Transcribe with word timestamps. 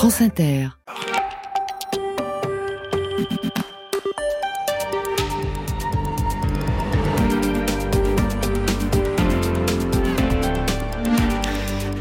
France 0.00 0.22
Inter. 0.22 0.70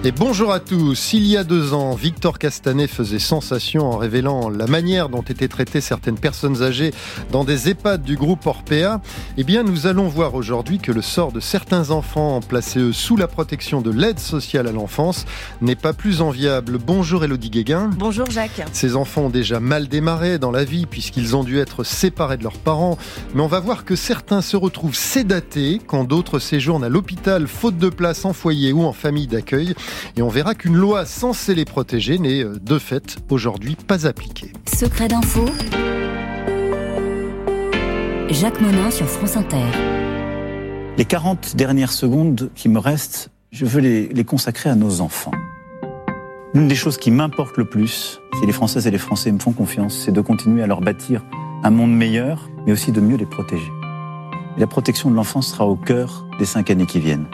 Et 0.06 0.14
bonjour 0.14 0.54
à 0.54 0.62
tous. 0.62 1.12
Il 1.12 1.28
y 1.28 1.36
a 1.36 1.44
deux 1.44 1.74
ans, 1.74 1.94
Victor 1.94 2.40
Castanet 2.40 2.88
faisait 2.88 3.20
sensation 3.20 3.92
en 3.92 3.98
révélant 3.98 4.50
la 4.50 4.66
manière 4.66 5.10
dont 5.10 5.24
étaient 5.24 5.50
traitées 5.50 5.82
certaines 5.82 6.18
personnes 6.18 6.64
âgées 6.64 6.94
dans 7.34 7.44
des 7.44 7.68
EHPAD 7.68 8.02
du 8.02 8.16
groupe 8.16 8.48
Orpea. 8.48 9.02
Eh 9.36 9.44
bien, 9.44 9.64
nous 9.64 9.88
allons 9.88 10.08
voir 10.08 10.36
aujourd'hui 10.36 10.80
que 10.80 10.94
le 10.94 11.02
sort 11.02 11.34
de 11.34 11.42
certains 11.42 11.92
enfants 11.92 12.40
placés 12.40 12.94
sous 12.94 13.18
la 13.18 13.28
protection 13.28 13.82
de 13.82 13.92
l'aide 13.92 14.20
sociale 14.20 14.68
à 14.68 14.72
l'enfance 14.72 15.26
n'est 15.60 15.76
pas 15.76 15.92
plus 15.92 16.22
enviable. 16.22 16.78
Bonjour 16.78 17.26
Elodie 17.26 17.50
Guéguin. 17.50 17.90
Bonjour 17.98 18.32
Jacques. 18.32 18.64
Ces 18.72 18.96
enfants 18.96 19.24
ont 19.24 19.30
déjà 19.30 19.60
mal 19.60 19.90
démarré 19.90 20.40
dans 20.40 20.52
la 20.52 20.64
vie 20.64 20.86
puisqu'ils 20.86 21.36
ont 21.36 21.44
dû 21.44 21.60
être 21.60 21.84
séparés 21.84 22.38
de 22.38 22.44
leurs 22.44 22.58
parents. 22.58 22.98
Mais 23.36 23.42
on 23.42 23.48
va 23.48 23.60
voir 23.60 23.84
que 23.84 23.98
certains 23.98 24.42
se 24.42 24.56
retrouvent 24.56 24.96
sédatés 24.96 25.82
quand 25.86 26.06
d'autres 26.06 26.40
séjournent 26.40 26.86
à 26.86 26.90
l'hôpital 26.90 27.48
faute 27.50 27.78
de 27.78 27.90
place 27.90 28.24
en 28.24 28.32
foyer 28.32 28.72
ou 28.72 28.84
en 28.84 28.94
famille 28.94 29.28
d'accueil. 29.28 29.76
Et 30.18 30.22
on 30.22 30.30
verra 30.30 30.56
qu'une 30.56 30.76
loi 30.76 31.06
censée 31.06 31.56
les 31.56 31.66
protéger 31.66 32.20
n'est 32.20 32.44
euh, 32.44 32.60
de 32.60 32.80
fait 32.80 33.18
aujourd'hui 33.30 33.76
pas 33.76 34.08
appliquée. 34.08 34.52
Secret 34.74 35.08
d'info. 35.08 35.46
Jacques 38.30 38.62
Monin 38.62 38.92
sur 38.92 39.08
France 39.08 39.38
Inter. 39.38 39.66
Les 40.98 41.06
40 41.06 41.56
dernières 41.56 41.92
secondes 41.92 42.52
qui 42.56 42.70
me 42.70 42.80
restent, 42.80 43.30
je 43.52 43.66
veux 43.66 43.82
les, 43.82 44.08
les 44.10 44.24
consacrer 44.24 44.70
à 44.70 44.76
nos 44.76 45.02
enfants. 45.02 45.32
L'une 46.54 46.68
des 46.68 46.76
choses 46.76 46.98
qui 46.98 47.12
m'importe 47.12 47.58
le 47.58 47.66
plus, 47.66 48.20
si 48.40 48.46
les 48.46 48.52
Françaises 48.52 48.88
et 48.88 48.92
les 48.92 48.98
Français 48.98 49.32
me 49.32 49.40
font 49.40 49.52
confiance, 49.52 49.96
c'est 49.96 50.12
de 50.12 50.22
continuer 50.22 50.64
à 50.64 50.68
leur 50.68 50.82
bâtir 50.82 51.24
un 51.64 51.70
monde 51.70 51.96
meilleur, 51.96 52.50
mais 52.66 52.72
aussi 52.72 52.92
de 52.92 53.02
mieux 53.02 53.18
les 53.18 53.26
protéger. 53.26 53.72
Et 54.58 54.60
la 54.60 54.68
protection 54.68 55.12
de 55.12 55.16
l'enfance 55.16 55.52
sera 55.52 55.66
au 55.66 55.76
cœur 55.76 56.26
des 56.40 56.46
cinq 56.46 56.70
années 56.70 56.86
qui 56.86 57.00
viennent. 57.00 57.28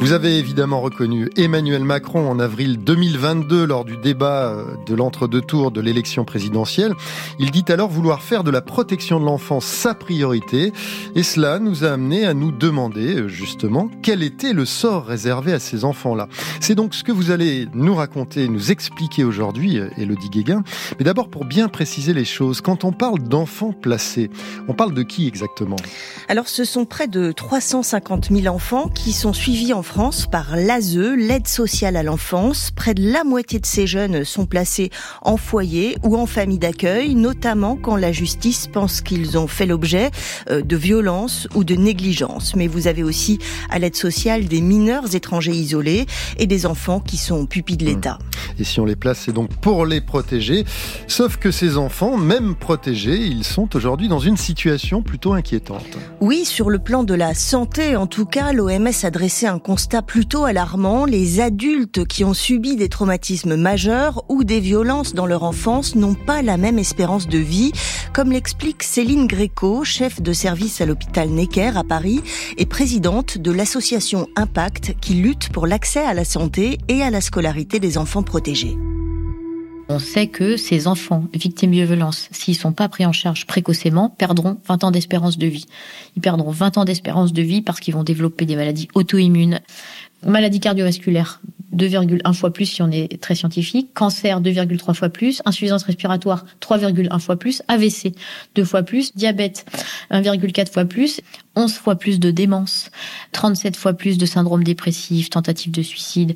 Vous 0.00 0.12
avez 0.12 0.38
évidemment 0.38 0.80
reconnu 0.80 1.28
Emmanuel 1.36 1.82
Macron 1.82 2.30
en 2.30 2.38
avril 2.38 2.78
2022 2.78 3.66
lors 3.66 3.84
du 3.84 3.96
débat 3.96 4.52
euh, 4.52 4.64
de 4.86 4.94
l'entre-deux 4.94 5.40
tours 5.40 5.72
de 5.72 5.80
l'élection 5.80 6.24
présidentielle. 6.24 6.94
Il 7.40 7.50
dit 7.50 7.64
alors 7.66 7.90
vouloir 7.90 8.22
faire 8.22 8.44
de 8.44 8.52
la 8.52 8.60
protection 8.60 9.18
de 9.18 9.24
l'enfance 9.24 9.64
sa 9.64 9.94
priorité 9.94 10.72
et 11.16 11.24
cela 11.24 11.58
nous 11.58 11.84
a 11.84 11.88
amené 11.88 12.24
à 12.24 12.32
nous 12.32 12.52
demander 12.52 13.16
euh, 13.16 13.28
justement 13.28 13.90
quel 14.00 14.22
était 14.22 14.52
le 14.52 14.64
sort 14.64 15.04
réservé 15.04 15.52
à 15.52 15.58
ces 15.58 15.84
enfants-là. 15.84 16.28
C'est 16.60 16.76
donc 16.76 16.94
ce 16.94 17.02
que 17.02 17.10
vous 17.10 17.32
allez 17.32 17.66
nous 17.74 17.96
raconter, 17.96 18.48
nous 18.48 18.70
expliquer 18.70 19.24
aujourd'hui, 19.24 19.80
euh, 19.80 19.90
Elodie 19.98 20.30
Guéguin. 20.30 20.62
Mais 20.98 21.04
d'abord 21.04 21.28
pour 21.28 21.44
bien 21.44 21.66
préciser 21.66 22.14
les 22.14 22.24
choses, 22.24 22.60
quand 22.60 22.84
on 22.84 22.92
parle 22.92 23.18
d'enfants 23.18 23.72
placés, 23.72 24.30
on 24.68 24.74
parle 24.74 24.94
de 24.94 25.02
qui 25.02 25.26
exactement? 25.26 25.76
Alors 26.28 26.48
ce 26.48 26.64
sont 26.64 26.84
près 26.84 27.08
de 27.08 27.32
350 27.32 28.28
000 28.30 28.54
enfants 28.54 28.88
qui 28.88 29.12
sont 29.12 29.32
suivis 29.32 29.72
en 29.72 29.82
France 29.88 30.26
par 30.26 30.54
l'ASE, 30.54 30.98
l'aide 30.98 31.48
sociale 31.48 31.96
à 31.96 32.02
l'enfance. 32.02 32.70
Près 32.70 32.92
de 32.92 33.10
la 33.10 33.24
moitié 33.24 33.58
de 33.58 33.64
ces 33.64 33.86
jeunes 33.86 34.22
sont 34.22 34.44
placés 34.44 34.90
en 35.22 35.38
foyer 35.38 35.96
ou 36.02 36.14
en 36.14 36.26
famille 36.26 36.58
d'accueil, 36.58 37.14
notamment 37.14 37.74
quand 37.74 37.96
la 37.96 38.12
justice 38.12 38.66
pense 38.66 39.00
qu'ils 39.00 39.38
ont 39.38 39.46
fait 39.46 39.64
l'objet 39.64 40.10
euh, 40.50 40.60
de 40.60 40.76
violences 40.76 41.48
ou 41.54 41.64
de 41.64 41.74
négligence. 41.74 42.54
Mais 42.54 42.66
vous 42.66 42.86
avez 42.86 43.02
aussi 43.02 43.38
à 43.70 43.78
l'aide 43.78 43.96
sociale 43.96 44.44
des 44.44 44.60
mineurs 44.60 45.14
étrangers 45.14 45.52
isolés 45.52 46.04
et 46.36 46.46
des 46.46 46.66
enfants 46.66 47.00
qui 47.00 47.16
sont 47.16 47.46
pupilles 47.46 47.78
de 47.78 47.86
l'État. 47.86 48.18
Et 48.58 48.64
si 48.64 48.80
on 48.80 48.84
les 48.84 48.96
place, 48.96 49.22
c'est 49.24 49.32
donc 49.32 49.54
pour 49.56 49.86
les 49.86 50.02
protéger. 50.02 50.66
Sauf 51.06 51.38
que 51.38 51.50
ces 51.50 51.78
enfants, 51.78 52.18
même 52.18 52.56
protégés, 52.56 53.16
ils 53.16 53.44
sont 53.44 53.74
aujourd'hui 53.74 54.08
dans 54.08 54.18
une 54.18 54.36
situation 54.36 55.02
plutôt 55.02 55.32
inquiétante. 55.32 55.96
Oui, 56.20 56.44
sur 56.44 56.68
le 56.68 56.78
plan 56.78 57.04
de 57.04 57.14
la 57.14 57.32
santé, 57.32 57.96
en 57.96 58.06
tout 58.06 58.26
cas, 58.26 58.52
l'OMS 58.52 58.88
a 59.02 59.10
dressé 59.10 59.46
un 59.46 59.58
constat 59.58 59.77
plutôt 60.06 60.44
alarmant. 60.44 61.04
Les 61.04 61.40
adultes 61.40 62.04
qui 62.04 62.24
ont 62.24 62.34
subi 62.34 62.76
des 62.76 62.88
traumatismes 62.88 63.56
majeurs 63.56 64.24
ou 64.28 64.42
des 64.42 64.60
violences 64.60 65.14
dans 65.14 65.26
leur 65.26 65.44
enfance 65.44 65.94
n'ont 65.94 66.14
pas 66.14 66.42
la 66.42 66.56
même 66.56 66.78
espérance 66.78 67.28
de 67.28 67.38
vie, 67.38 67.72
comme 68.12 68.32
l'explique 68.32 68.82
Céline 68.82 69.26
Gréco, 69.26 69.84
chef 69.84 70.20
de 70.20 70.32
service 70.32 70.80
à 70.80 70.86
l'hôpital 70.86 71.28
Necker 71.28 71.72
à 71.76 71.84
Paris 71.84 72.22
et 72.56 72.66
présidente 72.66 73.38
de 73.38 73.52
l'association 73.52 74.26
Impact 74.36 74.96
qui 75.00 75.14
lutte 75.14 75.50
pour 75.50 75.66
l'accès 75.66 76.04
à 76.04 76.14
la 76.14 76.24
santé 76.24 76.78
et 76.88 77.02
à 77.02 77.10
la 77.10 77.20
scolarité 77.20 77.78
des 77.78 77.98
enfants 77.98 78.24
protégés. 78.24 78.76
On 79.90 79.98
sait 79.98 80.26
que 80.26 80.58
ces 80.58 80.86
enfants 80.86 81.24
victimes 81.32 81.70
de 81.70 81.82
violences, 81.82 82.28
s'ils 82.30 82.54
sont 82.54 82.72
pas 82.72 82.90
pris 82.90 83.06
en 83.06 83.12
charge 83.12 83.46
précocement, 83.46 84.10
perdront 84.10 84.58
20 84.66 84.84
ans 84.84 84.90
d'espérance 84.90 85.38
de 85.38 85.46
vie. 85.46 85.64
Ils 86.14 86.20
perdront 86.20 86.50
20 86.50 86.76
ans 86.76 86.84
d'espérance 86.84 87.32
de 87.32 87.40
vie 87.40 87.62
parce 87.62 87.80
qu'ils 87.80 87.94
vont 87.94 88.04
développer 88.04 88.44
des 88.44 88.54
maladies 88.54 88.88
auto-immunes, 88.92 89.60
maladies 90.24 90.60
cardiovasculaires 90.60 91.40
2,1 91.76 92.34
fois 92.34 92.52
plus 92.52 92.66
si 92.66 92.82
on 92.82 92.90
est 92.90 93.20
très 93.20 93.34
scientifique, 93.34 93.92
cancer 93.94 94.40
2,3 94.40 94.94
fois 94.94 95.08
plus, 95.08 95.42
insuffisance 95.44 95.84
respiratoire 95.84 96.44
3,1 96.60 97.18
fois 97.20 97.36
plus, 97.36 97.62
AVC 97.68 98.14
2 98.54 98.64
fois 98.64 98.82
plus, 98.82 99.14
diabète 99.14 99.64
1,4 100.10 100.72
fois 100.72 100.84
plus, 100.84 101.20
11 101.56 101.72
fois 101.72 101.96
plus 101.96 102.18
de 102.18 102.30
démence, 102.30 102.90
37 103.32 103.76
fois 103.76 103.92
plus 103.92 104.18
de 104.18 104.26
syndrome 104.26 104.64
dépressif, 104.64 105.30
tentative 105.30 105.72
de 105.72 105.82
suicide. 105.82 106.34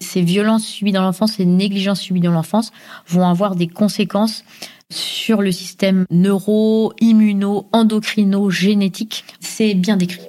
Ces 0.00 0.22
violences 0.22 0.66
subies 0.66 0.92
dans 0.92 1.02
l'enfance, 1.02 1.34
ces 1.34 1.46
négligences 1.46 2.00
subies 2.00 2.20
dans 2.20 2.32
l'enfance 2.32 2.72
vont 3.08 3.26
avoir 3.26 3.56
des 3.56 3.68
conséquences 3.68 4.44
sur 4.90 5.42
le 5.42 5.52
système 5.52 6.06
neuro, 6.10 6.92
immuno, 7.00 7.68
endocrino, 7.72 8.50
génétique. 8.50 9.24
C'est 9.40 9.74
bien 9.74 9.96
décrit. 9.96 10.20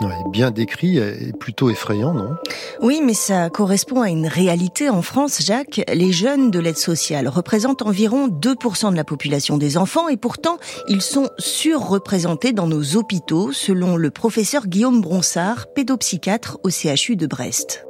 Ouais, 0.00 0.30
bien 0.30 0.50
décrit 0.50 0.96
et 0.96 1.32
plutôt 1.38 1.68
effrayant, 1.68 2.14
non? 2.14 2.30
Oui, 2.80 3.02
mais 3.04 3.12
ça 3.12 3.50
correspond 3.50 4.00
à 4.00 4.08
une 4.08 4.26
réalité 4.26 4.88
en 4.88 5.02
France, 5.02 5.42
Jacques. 5.42 5.82
Les 5.92 6.10
jeunes 6.10 6.50
de 6.50 6.58
l'aide 6.58 6.78
sociale 6.78 7.28
représentent 7.28 7.82
environ 7.82 8.28
2% 8.28 8.92
de 8.92 8.96
la 8.96 9.04
population 9.04 9.58
des 9.58 9.76
enfants 9.76 10.08
et 10.08 10.16
pourtant, 10.16 10.58
ils 10.88 11.02
sont 11.02 11.28
surreprésentés 11.38 12.52
dans 12.52 12.66
nos 12.66 12.96
hôpitaux, 12.96 13.52
selon 13.52 13.96
le 13.96 14.10
professeur 14.10 14.66
Guillaume 14.68 15.02
Bronsard, 15.02 15.66
pédopsychiatre 15.74 16.58
au 16.64 16.70
CHU 16.70 17.16
de 17.16 17.26
Brest 17.26 17.84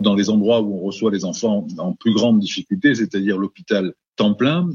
dans 0.00 0.14
les 0.14 0.30
endroits 0.30 0.60
où 0.60 0.76
on 0.76 0.86
reçoit 0.86 1.10
les 1.10 1.24
enfants 1.24 1.66
en 1.78 1.92
plus 1.92 2.12
grande 2.12 2.38
difficulté, 2.38 2.94
c'est-à-dire 2.94 3.36
l'hôpital 3.36 3.94
temps 4.14 4.34
plein, 4.34 4.68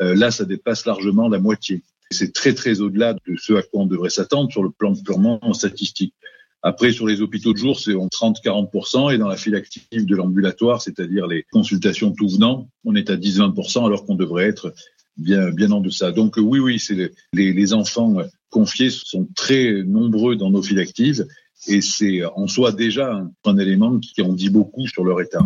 euh, 0.00 0.14
là, 0.14 0.30
ça 0.30 0.44
dépasse 0.44 0.86
largement 0.86 1.28
la 1.28 1.38
moitié. 1.38 1.82
C'est 2.10 2.32
très, 2.32 2.54
très 2.54 2.80
au-delà 2.80 3.14
de 3.14 3.36
ce 3.36 3.52
à 3.54 3.62
quoi 3.62 3.82
on 3.82 3.86
devrait 3.86 4.10
s'attendre 4.10 4.50
sur 4.50 4.62
le 4.62 4.70
plan 4.70 4.94
purement 4.94 5.40
statistique. 5.52 6.14
Après, 6.62 6.92
sur 6.92 7.06
les 7.06 7.22
hôpitaux 7.22 7.52
de 7.52 7.58
jour, 7.58 7.80
c'est 7.80 7.92
30-40%, 7.92 9.14
et 9.14 9.18
dans 9.18 9.28
la 9.28 9.36
file 9.36 9.54
active 9.54 10.04
de 10.04 10.16
l'ambulatoire, 10.16 10.82
c'est-à-dire 10.82 11.26
les 11.26 11.44
consultations 11.50 12.12
tout 12.12 12.28
venant, 12.28 12.68
on 12.84 12.94
est 12.94 13.08
à 13.08 13.16
10-20%, 13.16 13.86
alors 13.86 14.04
qu'on 14.04 14.14
devrait 14.14 14.46
être 14.46 14.74
bien, 15.16 15.50
bien 15.50 15.70
en 15.70 15.80
deçà. 15.80 16.12
Donc 16.12 16.34
oui, 16.36 16.58
oui, 16.58 16.78
c'est 16.78 17.12
les, 17.32 17.72
enfants 17.72 18.16
confiés 18.50 18.90
sont 18.90 19.26
très 19.34 19.82
nombreux 19.84 20.36
dans 20.36 20.50
nos 20.50 20.62
files 20.62 20.80
actives, 20.80 21.26
et 21.66 21.80
c'est 21.80 22.24
en 22.24 22.46
soi 22.46 22.72
déjà 22.72 23.24
un 23.44 23.58
élément 23.58 23.98
qui 23.98 24.20
en 24.20 24.32
dit 24.32 24.50
beaucoup 24.50 24.86
sur 24.86 25.04
leur 25.04 25.20
état. 25.20 25.40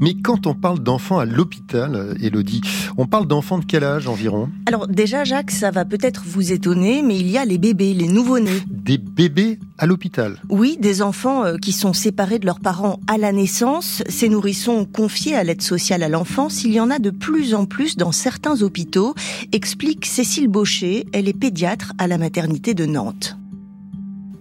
Mais 0.00 0.14
quand 0.14 0.46
on 0.46 0.54
parle 0.54 0.80
d'enfants 0.80 1.18
à 1.18 1.26
l'hôpital, 1.26 2.16
Elodie, 2.22 2.62
on 2.96 3.06
parle 3.06 3.26
d'enfants 3.26 3.58
de 3.58 3.66
quel 3.66 3.84
âge 3.84 4.08
environ? 4.08 4.48
Alors 4.64 4.88
déjà, 4.88 5.24
Jacques, 5.24 5.50
ça 5.50 5.70
va 5.70 5.84
peut-être 5.84 6.24
vous 6.26 6.52
étonner, 6.52 7.02
mais 7.02 7.18
il 7.18 7.30
y 7.30 7.36
a 7.36 7.44
les 7.44 7.58
bébés, 7.58 7.92
les 7.92 8.08
nouveau-nés. 8.08 8.62
Des 8.68 8.96
bébés 8.96 9.58
à 9.76 9.84
l'hôpital? 9.84 10.40
Oui, 10.48 10.78
des 10.80 11.02
enfants 11.02 11.44
euh, 11.44 11.56
qui 11.58 11.72
sont 11.72 11.92
séparés 11.92 12.38
de 12.38 12.46
leurs 12.46 12.60
parents 12.60 12.98
à 13.08 13.18
la 13.18 13.32
naissance. 13.32 14.02
Ces 14.08 14.30
nourrissons 14.30 14.86
confiés 14.86 15.36
à 15.36 15.44
l'aide 15.44 15.62
sociale 15.62 16.02
à 16.02 16.08
l'enfance, 16.08 16.64
il 16.64 16.72
y 16.72 16.80
en 16.80 16.90
a 16.90 16.98
de 16.98 17.10
plus 17.10 17.54
en 17.54 17.66
plus 17.66 17.96
dans 17.96 18.12
certains 18.12 18.62
hôpitaux, 18.62 19.14
explique 19.52 20.06
Cécile 20.06 20.48
Baucher, 20.48 21.06
elle 21.12 21.28
est 21.28 21.38
pédiatre 21.38 21.92
à 21.98 22.06
la 22.06 22.16
maternité 22.16 22.72
de 22.72 22.86
Nantes. 22.86 23.36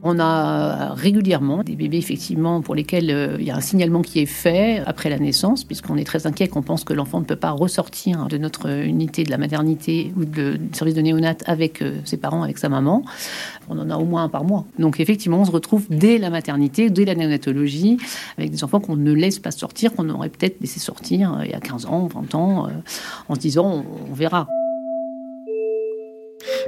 On 0.02 0.18
a 0.20 0.94
régulièrement 0.94 1.62
des 1.62 1.76
bébés 1.76 1.98
effectivement 1.98 2.62
pour 2.62 2.74
lesquels 2.74 3.12
euh, 3.12 3.36
il 3.38 3.46
y 3.46 3.52
a 3.52 3.56
un 3.58 3.62
signalement 3.62 4.02
qui 4.02 4.20
est 4.20 4.26
fait 4.26 4.82
après 4.86 5.10
la 5.10 5.20
naissance, 5.20 5.66
puisqu'on 5.66 5.98
est 5.98 6.06
très 6.06 6.26
inquiet 6.26 6.48
qu'on 6.48 6.62
pense 6.62 6.86
que 6.86 6.94
l'enfant 6.94 7.20
ne 7.20 7.26
peut 7.26 7.36
pas 7.36 7.52
ressortir 7.52 8.28
de 8.28 8.38
notre 8.38 8.70
unité 8.70 9.26
de 9.26 9.30
la 9.30 9.38
maternité 9.38 10.14
ou 10.16 10.24
de, 10.24 10.58
service 10.72 10.96
de 10.96 11.02
néonat 11.02 11.36
avec 11.46 11.82
euh, 11.82 11.98
ses 12.06 12.16
parents, 12.16 12.44
avec 12.44 12.58
sa 12.58 12.70
maman. 12.70 13.04
On 13.70 13.78
en 13.78 13.90
a 13.90 13.98
au 13.98 14.06
moins 14.06 14.24
un 14.24 14.30
par 14.30 14.46
mois. 14.46 14.66
Donc 14.78 15.02
effectivement, 15.02 15.42
on 15.42 15.46
se 15.46 15.52
retrouve 15.52 15.86
dès 15.90 16.18
la 16.18 16.30
maternité, 16.30 16.90
dès 16.90 17.04
la 17.04 17.16
néonatologie, 17.16 17.98
avec 18.38 18.52
des 18.52 18.64
enfants 18.64 18.80
qu'on 18.80 18.96
ne 18.96 19.12
laisse 19.12 19.40
pas 19.40 19.52
sortir, 19.52 19.94
qu'on 19.94 20.10
aurait 20.10 20.30
peut-être 20.30 20.62
laissé 20.62 20.80
sortir 20.80 21.34
euh, 21.34 21.46
il 21.46 21.52
y 21.52 21.56
a 21.56 21.60
15 21.60 21.88
ans, 21.88 22.08
20 22.08 22.36
ans, 22.36 22.70
en 23.28 23.36
se 23.36 23.40
disant 23.40 23.84
on 24.10 24.14
verra. 24.14 24.48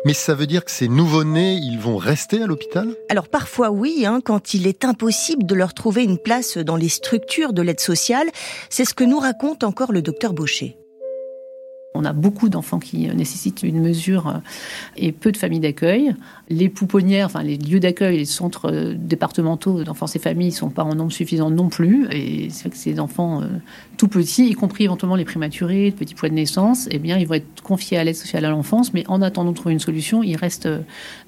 Mais 0.04 0.14
ça 0.14 0.34
veut 0.34 0.48
dire 0.48 0.66
que 0.66 0.72
ces 0.72 0.88
nouveau-nés, 0.88 1.54
ils 1.54 1.80
vont 1.80 1.98
rester 1.98 2.42
à 2.42 2.48
l'hôpital? 2.48 2.90
Alors 3.10 3.28
parfois 3.28 3.70
oui, 3.70 4.04
hein, 4.06 4.20
quand 4.24 4.56
il 4.56 4.66
est 4.66 4.84
impossible 4.84 5.46
de 5.46 5.54
leur 5.54 5.76
trouver 5.76 6.04
une 6.04 6.18
place 6.18 6.58
dans 6.58 6.76
les 6.76 6.90
structures 6.90 7.54
de 7.54 7.62
l'aide 7.62 7.80
sociale. 7.80 8.28
C'est 8.70 8.86
ce 8.86 8.96
que 8.96 9.04
nous 9.04 9.20
raconte 9.20 9.64
encore 9.64 9.92
le 9.92 10.02
docteur 10.02 10.34
Baucher. 10.34 10.76
On 11.94 12.06
a 12.06 12.14
beaucoup 12.14 12.48
d'enfants 12.48 12.80
qui 12.80 13.08
nécessitent 13.14 13.64
une 13.64 13.82
mesure 13.82 14.28
euh, 14.28 14.34
et 14.96 15.12
peu 15.12 15.34
de 15.34 15.38
familles 15.38 15.60
d'accueil. 15.60 16.16
Les 16.50 16.70
pouponnières, 16.70 17.26
enfin 17.26 17.44
les 17.44 17.58
lieux 17.58 17.82
d'accueil, 17.82 18.18
les 18.18 18.26
centres 18.26 18.72
euh, 18.72 18.96
départementaux 18.98 19.84
d'enfance 19.84 20.16
et 20.16 20.20
familles 20.20 20.52
ne 20.52 20.54
sont 20.54 20.70
pas 20.70 20.84
en 20.84 20.96
nombre 20.96 21.12
suffisant 21.12 21.50
non 21.50 21.68
plus. 21.68 22.08
Et 22.12 22.50
c'est 22.50 22.62
vrai 22.62 22.70
que 22.70 22.78
ces 22.78 22.98
enfants 23.02 23.42
euh, 23.42 23.48
tout 23.98 24.08
petits, 24.08 24.48
y 24.48 24.54
compris 24.54 24.86
éventuellement 24.86 25.18
les 25.18 25.26
prématurés, 25.26 25.86
les 25.86 25.92
petits 25.92 26.16
poids 26.16 26.30
de 26.30 26.34
naissance, 26.34 26.88
eh 26.92 26.98
bien, 26.98 27.18
ils 27.18 27.28
vont 27.28 27.34
être 27.34 27.62
confiés 27.62 27.98
à 27.98 28.06
l'aide 28.06 28.16
sociale 28.16 28.46
à 28.46 28.52
l'enfance. 28.52 28.94
Mais 28.94 29.04
en 29.10 29.22
attendant 29.22 29.52
de 29.52 29.58
trouver 29.58 29.74
une 29.74 29.80
solution, 29.80 30.24
ils 30.24 30.38
restent 30.38 30.70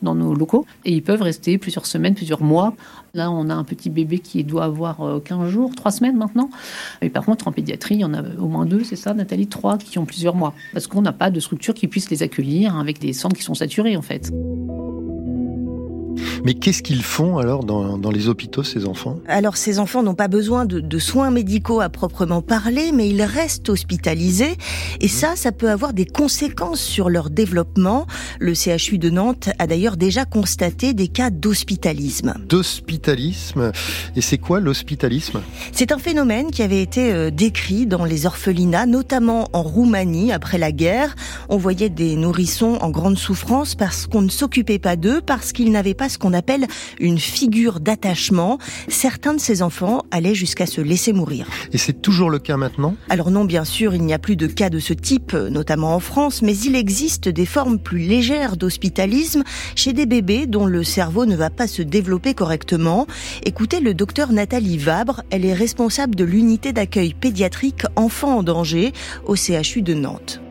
dans 0.02 0.16
nos 0.16 0.34
locaux 0.34 0.66
et 0.86 0.94
ils 0.94 1.04
peuvent 1.04 1.22
rester 1.22 1.58
plusieurs 1.58 1.86
semaines, 1.86 2.16
plusieurs 2.16 2.42
mois. 2.42 2.74
Là, 3.14 3.30
on 3.32 3.50
a 3.50 3.54
un 3.54 3.66
petit 3.66 3.90
bébé 3.90 4.20
qui 4.20 4.44
doit 4.46 4.64
avoir 4.64 5.22
15 5.24 5.50
jours, 5.50 5.76
3 5.76 5.92
semaines 5.92 6.18
maintenant. 6.18 6.50
Et 7.02 7.10
par 7.10 7.26
contre, 7.26 7.48
en 7.48 7.52
pédiatrie, 7.52 7.96
il 7.96 8.02
y 8.02 8.06
en 8.06 8.14
a 8.14 8.24
au 8.40 8.48
moins 8.48 8.66
deux, 8.66 8.84
c'est 8.84 8.96
ça, 8.96 9.14
Nathalie, 9.14 9.48
trois 9.48 9.78
qui 9.78 10.00
ont 10.00 10.06
plusieurs 10.06 10.34
mois 10.34 10.53
parce 10.72 10.88
qu'on 10.88 11.02
n'a 11.02 11.14
pas 11.14 11.32
de 11.32 11.40
structure 11.40 11.74
qui 11.74 11.88
puisse 11.88 12.10
les 12.10 12.24
accueillir 12.24 12.78
avec 12.78 13.00
des 13.00 13.14
centres 13.14 13.36
qui 13.36 13.44
sont 13.44 13.56
saturés 13.56 13.98
en 13.98 14.02
fait. 14.02 14.32
Mais 16.44 16.54
qu'est-ce 16.54 16.84
qu'ils 16.84 17.04
font 17.04 17.38
alors 17.38 17.64
dans, 17.64 18.12
les 18.12 18.28
hôpitaux, 18.28 18.64
ces 18.64 18.86
enfants? 18.86 19.20
Alors 19.28 19.58
ces 19.58 19.80
enfants 19.80 20.04
n'ont 20.04 20.16
pas 20.16 20.28
besoin 20.28 20.66
de, 20.66 21.00
soins 21.00 21.32
médicaux 21.32 21.82
à 21.82 21.90
proprement 21.90 22.42
parler, 22.42 22.92
mais 22.94 23.10
ils 23.10 23.24
restent 23.24 23.70
hospitalisés. 23.70 24.58
Et 25.02 25.08
ça, 25.08 25.36
ça 25.36 25.52
peut 25.52 25.70
avoir 25.70 25.94
des 25.94 26.06
conséquences 26.06 26.82
sur 26.82 27.10
leur 27.10 27.30
développement. 27.30 28.08
Le 28.40 28.54
CHU 28.54 28.98
de 28.98 29.10
Nantes 29.10 29.50
a 29.60 29.68
d'ailleurs 29.68 29.98
déjà 29.98 30.26
constaté 30.26 30.94
des 30.94 31.08
cas 31.08 31.30
d'hospitalisme. 31.30 32.34
D'hospitalisme 32.48 33.72
Et 34.16 34.22
c'est 34.22 34.38
quoi 34.38 34.60
l'hospitalisme? 34.60 35.42
C'est 35.72 35.92
un 35.92 35.98
phénomène 35.98 36.52
qui 36.52 36.62
avait 36.62 36.82
été 36.82 37.12
euh, 37.12 37.32
décrit 37.32 37.86
dans 37.86 38.06
les 38.06 38.26
orphelinats, 38.26 38.86
notamment 38.86 39.48
en 39.54 39.64
Roumanie 39.64 40.32
après 40.32 40.58
la 40.58 40.72
guerre. 40.72 41.16
On 41.50 41.58
voyait 41.58 41.90
des 41.90 42.16
nourrissons 42.16 42.78
en 42.82 42.90
grande 42.90 43.18
souffrance 43.18 43.76
parce 43.76 44.08
qu'on 44.08 44.22
ne 44.22 44.30
s'occupait 44.30 44.80
pas 44.80 44.96
d'eux, 44.96 45.22
parce 45.22 45.52
qu'ils 45.52 45.72
n'avaient 45.72 45.94
pas 45.94 46.03
ce 46.10 46.18
qu'on 46.18 46.34
appelle 46.34 46.68
une 47.00 47.20
figure 47.20 47.80
d'attachement. 47.80 48.58
Certains 48.88 49.34
de 49.34 49.40
ces 49.40 49.62
enfants 49.62 50.04
allaient 50.12 50.36
jusqu'à 50.36 50.66
se 50.66 50.82
laisser 50.82 51.14
mourir. 51.14 51.48
Et 51.72 51.78
c'est 51.78 52.02
toujours 52.02 52.30
le 52.30 52.40
cas 52.40 52.58
maintenant? 52.58 52.96
Alors 53.10 53.32
non, 53.32 53.46
bien 53.46 53.66
sûr, 53.66 53.96
il 53.96 54.04
n'y 54.04 54.14
a 54.14 54.20
plus 54.20 54.36
de 54.36 54.48
cas 54.48 54.70
de 54.70 54.80
ce 54.80 54.94
type, 54.94 55.34
notamment 55.34 55.96
en 55.96 56.00
France, 56.00 56.42
mais 56.42 56.58
il 56.58 56.76
existe 56.76 57.30
des 57.30 57.46
formes 57.46 57.80
plus 57.80 58.00
légères 58.00 58.58
d'hospitalisme 58.58 59.44
chez 59.76 59.94
des 59.94 60.06
bébés 60.06 60.46
dont 60.46 60.66
le 60.66 60.84
cerveau 60.84 61.26
ne 61.26 61.36
va 61.36 61.50
pas 61.50 61.68
se 61.68 61.82
développer 61.82 62.34
correctement. 62.34 63.08
Écoutez 63.46 63.80
le 63.80 63.94
docteur 63.94 64.32
Nathalie 64.32 64.78
Vabre, 64.78 65.24
elle 65.30 65.46
est 65.46 65.54
responsable 65.54 66.16
de 66.16 66.24
l'unité 66.24 66.74
d'accueil 66.74 67.14
pédiatrique 67.14 67.84
enfants 67.96 68.38
en 68.38 68.44
danger 68.44 68.94
au 69.26 69.36
CHU 69.36 69.82
de 69.82 69.94
Nantes. 69.94 70.43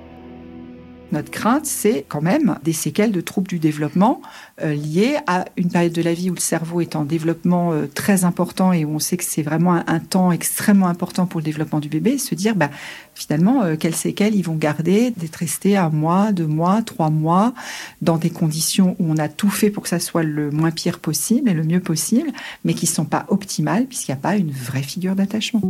Notre 1.13 1.31
crainte, 1.31 1.67
c'est 1.67 2.07
quand 2.09 2.23
même 2.23 2.59
des 2.65 2.73
séquelles 2.73 3.13
de 3.13 3.21
troubles 3.21 3.49
du 3.49 3.59
développement 3.59 4.23
euh, 4.63 4.73
liées 4.73 5.19
à 5.27 5.45
une 5.59 5.69
période 5.69 5.93
de 5.93 6.01
la 6.01 6.15
vie 6.15 6.31
où 6.31 6.35
le 6.35 6.41
cerveau 6.41 6.81
est 6.81 6.97
en 6.97 7.05
développement 7.05 7.73
euh, 7.73 7.87
très 7.87 8.25
important 8.25 8.73
et 8.73 8.87
où 8.87 8.95
on 8.95 8.99
sait 8.99 9.19
que 9.19 9.25
c'est 9.25 9.43
vraiment 9.43 9.75
un, 9.75 10.01
temps 10.01 10.33
extrêmement 10.33 10.89
important 10.89 11.27
pour 11.27 11.41
le 11.41 11.45
développement 11.45 11.81
du 11.81 11.91
bébé. 11.91 12.17
Se 12.17 12.35
dire, 12.35 12.57
bah, 12.57 12.71
finalement, 13.15 13.63
euh, 13.63 13.77
quelles 13.77 13.95
séquelles 13.95 14.35
ils 14.35 14.43
vont 14.43 14.55
garder 14.55 15.11
d'être 15.11 15.37
restés 15.37 15.77
un 15.77 15.91
mois, 15.91 16.33
deux 16.33 16.47
mois, 16.47 16.81
trois 16.81 17.11
mois, 17.11 17.53
dans 18.01 18.17
des 18.17 18.31
conditions 18.31 18.97
où 18.99 19.13
on 19.13 19.19
a 19.19 19.29
tout 19.29 19.51
fait 19.51 19.69
pour 19.69 19.83
que 19.83 19.91
ça 19.91 20.01
soit 20.01 20.23
le 20.23 20.51
moins 20.51 20.71
pire 20.71 20.99
possible 20.99 21.51
et 21.51 21.55
le 21.55 21.63
mieux 21.63 21.81
possible, 21.81 22.31
mais 22.65 22.73
qui 22.73 22.87
ne 22.87 22.91
sont 22.91 23.05
pas 23.05 23.27
optimales 23.29 23.85
puisqu'il 23.85 24.13
n'y 24.13 24.19
a 24.19 24.23
pas 24.23 24.37
une 24.37 24.51
vraie 24.51 24.83
figure 24.83 25.15
d'attachement. 25.15 25.61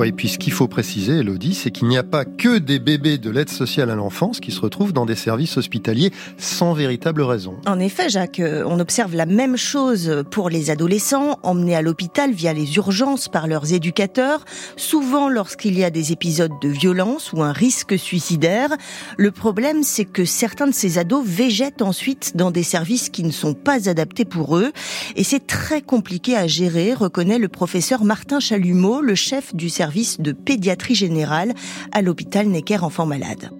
Oui, 0.00 0.08
et 0.08 0.12
puis 0.12 0.30
ce 0.30 0.38
qu'il 0.38 0.54
faut 0.54 0.66
préciser, 0.66 1.18
Elodie, 1.18 1.52
c'est 1.52 1.70
qu'il 1.70 1.86
n'y 1.86 1.98
a 1.98 2.02
pas 2.02 2.24
que 2.24 2.56
des 2.56 2.78
bébés 2.78 3.18
de 3.18 3.28
l'aide 3.28 3.50
sociale 3.50 3.90
à 3.90 3.94
l'enfance 3.94 4.40
qui 4.40 4.50
se 4.50 4.58
retrouvent 4.58 4.94
dans 4.94 5.04
des 5.04 5.14
services 5.14 5.58
hospitaliers 5.58 6.10
sans 6.38 6.72
véritable 6.72 7.20
raison. 7.20 7.56
En 7.66 7.78
effet, 7.78 8.08
Jacques, 8.08 8.40
euh, 8.40 8.64
on 8.66 8.80
observe 8.80 9.14
la 9.14 9.26
même 9.26 9.58
chose 9.58 10.24
pour 10.30 10.48
les 10.48 10.70
adolescents 10.70 11.38
emmenés 11.42 11.76
à 11.76 11.82
l'hôpital 11.82 12.32
via 12.32 12.54
les 12.54 12.76
urgences 12.76 13.28
par 13.28 13.46
leurs 13.46 13.74
éducateurs, 13.74 14.46
souvent 14.74 15.28
lorsqu'il 15.28 15.78
y 15.78 15.84
a 15.84 15.90
des 15.90 16.12
épisodes 16.12 16.54
de 16.62 16.68
violence 16.70 17.34
ou 17.34 17.42
un 17.42 17.52
risque 17.52 17.98
suicidaire. 17.98 18.70
Le 19.18 19.30
problème, 19.30 19.82
c'est 19.82 20.06
que 20.06 20.24
certains 20.24 20.68
de 20.68 20.74
ces 20.74 20.96
ados 20.96 21.26
végètent 21.26 21.82
ensuite 21.82 22.38
dans 22.38 22.50
des 22.50 22.62
services 22.62 23.10
qui 23.10 23.22
ne 23.22 23.32
sont 23.32 23.52
pas 23.52 23.90
adaptés 23.90 24.24
pour 24.24 24.56
eux, 24.56 24.72
et 25.16 25.24
c'est 25.24 25.46
très 25.46 25.82
compliqué 25.82 26.38
à 26.38 26.46
gérer, 26.46 26.94
reconnaît 26.94 27.38
le 27.38 27.48
professeur 27.48 28.02
Martin 28.02 28.40
Chalumeau, 28.40 29.02
le 29.02 29.14
chef 29.14 29.54
du 29.54 29.68
service 29.68 29.89
de 30.20 30.32
pédiatrie 30.32 30.94
générale 30.94 31.52
à 31.92 32.02
l'hôpital 32.02 32.46
Necker 32.46 32.84
Enfants 32.84 33.06
Malades. 33.06 33.50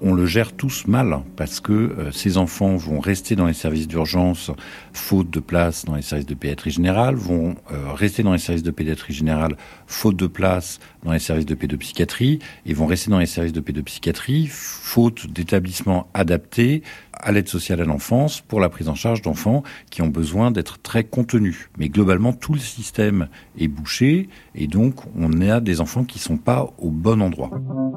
On 0.00 0.12
le 0.12 0.26
gère 0.26 0.52
tous 0.52 0.86
mal 0.86 1.20
parce 1.36 1.60
que 1.60 1.72
euh, 1.72 2.12
ces 2.12 2.36
enfants 2.36 2.76
vont 2.76 2.98
rester 2.98 3.36
dans 3.36 3.46
les 3.46 3.54
services 3.54 3.86
d'urgence 3.86 4.50
faute 4.92 5.30
de 5.30 5.40
place 5.40 5.84
dans 5.84 5.94
les 5.94 6.02
services 6.02 6.26
de 6.26 6.34
pédiatrie 6.34 6.72
générale, 6.72 7.14
vont 7.14 7.54
euh, 7.70 7.92
rester 7.92 8.22
dans 8.22 8.32
les 8.32 8.38
services 8.38 8.64
de 8.64 8.72
pédiatrie 8.72 9.14
générale 9.14 9.56
faute 9.86 10.16
de 10.16 10.26
place 10.26 10.80
dans 11.04 11.12
les 11.12 11.20
services 11.20 11.46
de 11.46 11.54
pédopsychiatrie 11.54 12.40
et 12.66 12.74
vont 12.74 12.86
rester 12.86 13.10
dans 13.10 13.20
les 13.20 13.26
services 13.26 13.52
de 13.52 13.60
pédopsychiatrie 13.60 14.48
faute 14.50 15.28
d'établissements 15.28 16.08
adaptés 16.12 16.82
à 17.20 17.32
l'aide 17.32 17.48
sociale 17.48 17.80
à 17.80 17.84
l'enfance 17.84 18.40
pour 18.40 18.60
la 18.60 18.68
prise 18.68 18.88
en 18.88 18.94
charge 18.94 19.22
d'enfants 19.22 19.62
qui 19.90 20.02
ont 20.02 20.08
besoin 20.08 20.50
d'être 20.50 20.80
très 20.80 21.04
contenus. 21.04 21.70
Mais 21.78 21.88
globalement, 21.88 22.32
tout 22.32 22.54
le 22.54 22.60
système 22.60 23.28
est 23.58 23.68
bouché 23.68 24.28
et 24.54 24.66
donc 24.66 24.94
on 25.16 25.40
a 25.40 25.60
des 25.60 25.80
enfants 25.80 26.04
qui 26.04 26.18
ne 26.18 26.22
sont 26.22 26.36
pas 26.36 26.72
au 26.78 26.90
bon 26.90 27.22
endroit. 27.22 27.50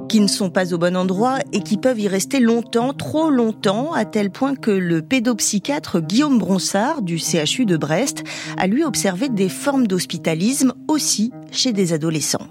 Qui 0.10 0.20
ne 0.20 0.28
sont 0.28 0.50
pas 0.50 0.74
au 0.74 0.78
bon 0.78 0.96
endroit 0.96 1.40
et 1.54 1.62
qui 1.62 1.78
peuvent 1.78 2.00
y 2.00 2.08
rester 2.08 2.40
longtemps, 2.40 2.94
trop 2.94 3.30
longtemps, 3.30 3.94
à 3.94 4.06
tel 4.06 4.30
point 4.30 4.56
que 4.56 4.72
le 4.72 5.02
pédopsychiatre 5.02 6.02
Guillaume 6.02 6.40
Bronsard 6.40 7.02
du 7.02 7.18
CHU 7.18 7.66
de 7.66 7.78
Brest 7.78 8.24
a 8.58 8.68
lui 8.68 8.84
observé 8.84 9.30
des 9.30 9.50
formes 9.50 9.88
d'hospitalisme 9.88 10.74
aussi 10.88 11.32
chez 11.52 11.74
des 11.74 11.94
adolescents. 11.94 12.48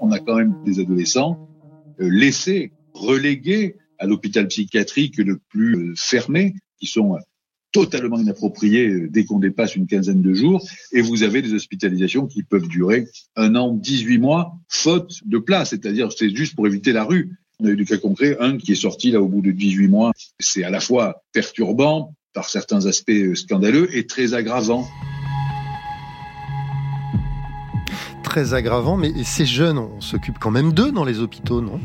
On 0.00 0.12
a 0.12 0.18
quand 0.18 0.36
même 0.36 0.54
des 0.64 0.78
adolescents 0.78 1.48
euh, 2.00 2.08
laissés, 2.08 2.72
relégués 2.94 3.76
à 3.98 4.06
l'hôpital 4.06 4.46
psychiatrique 4.48 5.18
le 5.18 5.38
plus 5.48 5.76
euh, 5.76 5.94
fermé, 5.96 6.54
qui 6.78 6.86
sont 6.86 7.14
euh, 7.14 7.18
totalement 7.72 8.18
inappropriés 8.18 8.88
euh, 8.88 9.08
dès 9.10 9.24
qu'on 9.24 9.38
dépasse 9.38 9.76
une 9.76 9.86
quinzaine 9.86 10.22
de 10.22 10.34
jours, 10.34 10.66
et 10.92 11.00
vous 11.00 11.22
avez 11.22 11.42
des 11.42 11.54
hospitalisations 11.54 12.26
qui 12.26 12.42
peuvent 12.42 12.68
durer 12.68 13.08
un 13.36 13.54
an, 13.54 13.72
18 13.72 14.18
mois, 14.18 14.54
faute 14.68 15.20
de 15.24 15.38
place, 15.38 15.70
c'est-à-dire 15.70 16.12
c'est 16.12 16.34
juste 16.34 16.54
pour 16.54 16.66
éviter 16.66 16.92
la 16.92 17.04
rue. 17.04 17.36
On 17.58 17.66
a 17.66 17.70
eu 17.70 17.76
du 17.76 17.86
cas 17.86 17.96
concret, 17.96 18.36
un 18.38 18.58
qui 18.58 18.72
est 18.72 18.76
sorti 18.76 19.10
là 19.10 19.22
au 19.22 19.28
bout 19.28 19.40
de 19.40 19.50
18 19.50 19.88
mois. 19.88 20.12
C'est 20.38 20.64
à 20.64 20.70
la 20.70 20.80
fois 20.80 21.22
perturbant 21.32 22.14
par 22.34 22.50
certains 22.50 22.84
aspects 22.84 23.34
scandaleux 23.34 23.96
et 23.96 24.06
très 24.06 24.34
aggravant. 24.34 24.86
Très 28.36 28.52
aggravant, 28.52 28.98
mais 28.98 29.24
ces 29.24 29.46
jeunes, 29.46 29.78
on 29.78 30.02
s'occupe 30.02 30.38
quand 30.38 30.50
même 30.50 30.74
d'eux 30.74 30.92
dans 30.92 31.04
les 31.04 31.20
hôpitaux, 31.20 31.62
non? 31.62 31.80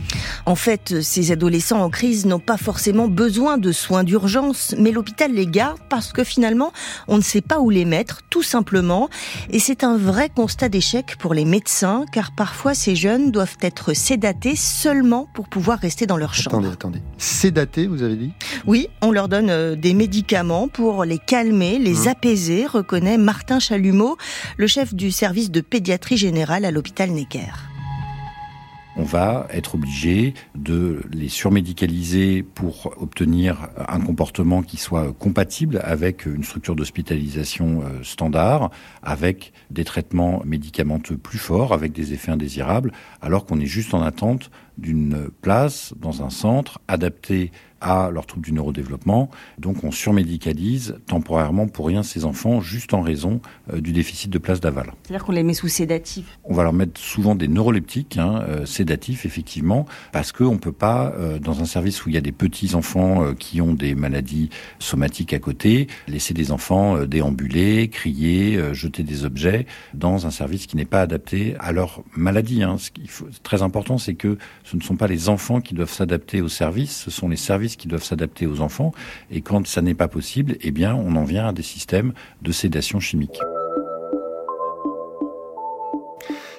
En 0.45 0.55
fait, 0.55 1.01
ces 1.01 1.31
adolescents 1.31 1.81
en 1.81 1.89
crise 1.89 2.25
n'ont 2.25 2.39
pas 2.39 2.57
forcément 2.57 3.07
besoin 3.07 3.57
de 3.57 3.71
soins 3.71 4.03
d'urgence, 4.03 4.75
mais 4.77 4.91
l'hôpital 4.91 5.31
les 5.31 5.47
garde 5.47 5.79
parce 5.89 6.11
que 6.11 6.25
finalement, 6.25 6.73
on 7.07 7.15
ne 7.15 7.21
sait 7.21 7.39
pas 7.39 7.61
où 7.61 7.69
les 7.69 7.85
mettre, 7.85 8.19
tout 8.29 8.43
simplement. 8.43 9.07
Et 9.49 9.59
c'est 9.59 9.85
un 9.85 9.95
vrai 9.95 10.27
constat 10.27 10.67
d'échec 10.67 11.15
pour 11.17 11.33
les 11.33 11.45
médecins, 11.45 12.03
car 12.11 12.35
parfois 12.35 12.73
ces 12.73 12.97
jeunes 12.97 13.31
doivent 13.31 13.55
être 13.61 13.93
sédatés 13.93 14.57
seulement 14.57 15.29
pour 15.33 15.47
pouvoir 15.47 15.79
rester 15.79 16.05
dans 16.05 16.17
leur 16.17 16.33
chambre. 16.33 16.57
Attendez, 16.57 16.73
attendez. 16.73 17.01
Sédatés, 17.17 17.87
vous 17.87 18.03
avez 18.03 18.17
dit? 18.17 18.33
Oui, 18.67 18.89
on 19.01 19.11
leur 19.11 19.29
donne 19.29 19.49
euh, 19.49 19.75
des 19.77 19.93
médicaments 19.93 20.67
pour 20.67 21.05
les 21.05 21.17
calmer, 21.17 21.79
les 21.79 21.93
mmh. 21.93 22.07
apaiser, 22.09 22.65
reconnaît 22.65 23.17
Martin 23.17 23.59
Chalumeau, 23.59 24.17
le 24.57 24.67
chef 24.67 24.93
du 24.93 25.11
service 25.11 25.49
de 25.49 25.61
pédiatrie 25.61 26.17
générale 26.17 26.40
on 28.95 29.03
va 29.03 29.47
être 29.51 29.75
obligé 29.75 30.33
de 30.55 31.01
les 31.11 31.29
surmédicaliser 31.29 32.43
pour 32.43 32.93
obtenir 33.01 33.69
un 33.87 33.99
comportement 34.01 34.61
qui 34.61 34.77
soit 34.77 35.13
compatible 35.13 35.79
avec 35.83 36.25
une 36.25 36.43
structure 36.43 36.75
d'hospitalisation 36.75 37.81
euh, 37.81 38.03
standard, 38.03 38.69
avec 39.01 39.53
des 39.69 39.85
traitements 39.85 40.41
médicamenteux 40.45 41.17
plus 41.17 41.39
forts, 41.39 41.73
avec 41.73 41.93
des 41.93 42.13
effets 42.13 42.31
indésirables, 42.31 42.91
alors 43.21 43.45
qu'on 43.45 43.59
est 43.59 43.65
juste 43.65 43.93
en 43.93 44.01
attente 44.01 44.51
d'une 44.77 45.29
place 45.41 45.93
dans 45.99 46.23
un 46.23 46.29
centre 46.29 46.79
adapté 46.87 47.51
à 47.81 48.09
leur 48.11 48.25
trouble 48.25 48.45
du 48.45 48.53
neurodéveloppement. 48.53 49.29
Donc 49.57 49.83
on 49.83 49.91
surmédicalise 49.91 50.95
temporairement 51.07 51.67
pour 51.67 51.87
rien 51.87 52.03
ces 52.03 52.25
enfants 52.25 52.61
juste 52.61 52.93
en 52.93 53.01
raison 53.01 53.41
euh, 53.73 53.81
du 53.81 53.91
déficit 53.91 54.29
de 54.29 54.37
place 54.37 54.61
d'aval. 54.61 54.93
C'est-à-dire 55.03 55.25
qu'on 55.25 55.31
les 55.31 55.43
met 55.43 55.53
sous 55.53 55.67
sédatifs 55.67 56.37
On 56.43 56.53
va 56.53 56.63
leur 56.63 56.73
mettre 56.73 56.99
souvent 56.99 57.35
des 57.35 57.47
neuroleptiques, 57.47 58.17
hein, 58.17 58.43
euh, 58.47 58.65
sédatifs 58.65 59.25
effectivement, 59.25 59.85
parce 60.11 60.31
qu'on 60.31 60.53
ne 60.53 60.59
peut 60.59 60.71
pas, 60.71 61.13
euh, 61.17 61.39
dans 61.39 61.61
un 61.61 61.65
service 61.65 62.05
où 62.05 62.09
il 62.09 62.15
y 62.15 62.17
a 62.17 62.21
des 62.21 62.31
petits 62.31 62.75
enfants 62.75 63.33
qui 63.33 63.61
ont 63.61 63.73
des 63.73 63.95
maladies 63.95 64.49
somatiques 64.79 65.33
à 65.33 65.39
côté, 65.39 65.87
laisser 66.07 66.33
des 66.33 66.51
enfants 66.51 67.05
déambuler, 67.05 67.87
crier, 67.89 68.59
jeter 68.73 69.03
des 69.03 69.25
objets 69.25 69.65
dans 69.93 70.27
un 70.27 70.31
service 70.31 70.67
qui 70.67 70.77
n'est 70.77 70.85
pas 70.85 71.01
adapté 71.01 71.55
à 71.59 71.71
leur 71.71 72.03
maladie. 72.15 72.63
Hein. 72.63 72.77
Ce 72.77 72.91
qui 72.91 73.03
est 73.03 73.43
très 73.43 73.61
important, 73.61 73.97
c'est 73.97 74.13
que 74.13 74.37
ce 74.63 74.75
ne 74.75 74.81
sont 74.81 74.95
pas 74.95 75.07
les 75.07 75.29
enfants 75.29 75.61
qui 75.61 75.73
doivent 75.73 75.91
s'adapter 75.91 76.41
au 76.41 76.47
service, 76.47 77.03
ce 77.03 77.11
sont 77.11 77.29
les 77.29 77.37
services 77.37 77.70
qui 77.77 77.87
doivent 77.87 78.03
s'adapter 78.03 78.47
aux 78.47 78.61
enfants. 78.61 78.93
Et 79.29 79.41
quand 79.41 79.65
ça 79.67 79.81
n'est 79.81 79.93
pas 79.93 80.07
possible, 80.07 80.57
eh 80.61 80.71
bien, 80.71 80.95
on 80.95 81.15
en 81.15 81.23
vient 81.23 81.47
à 81.47 81.53
des 81.53 81.63
systèmes 81.63 82.13
de 82.41 82.51
sédation 82.51 82.99
chimique 82.99 83.39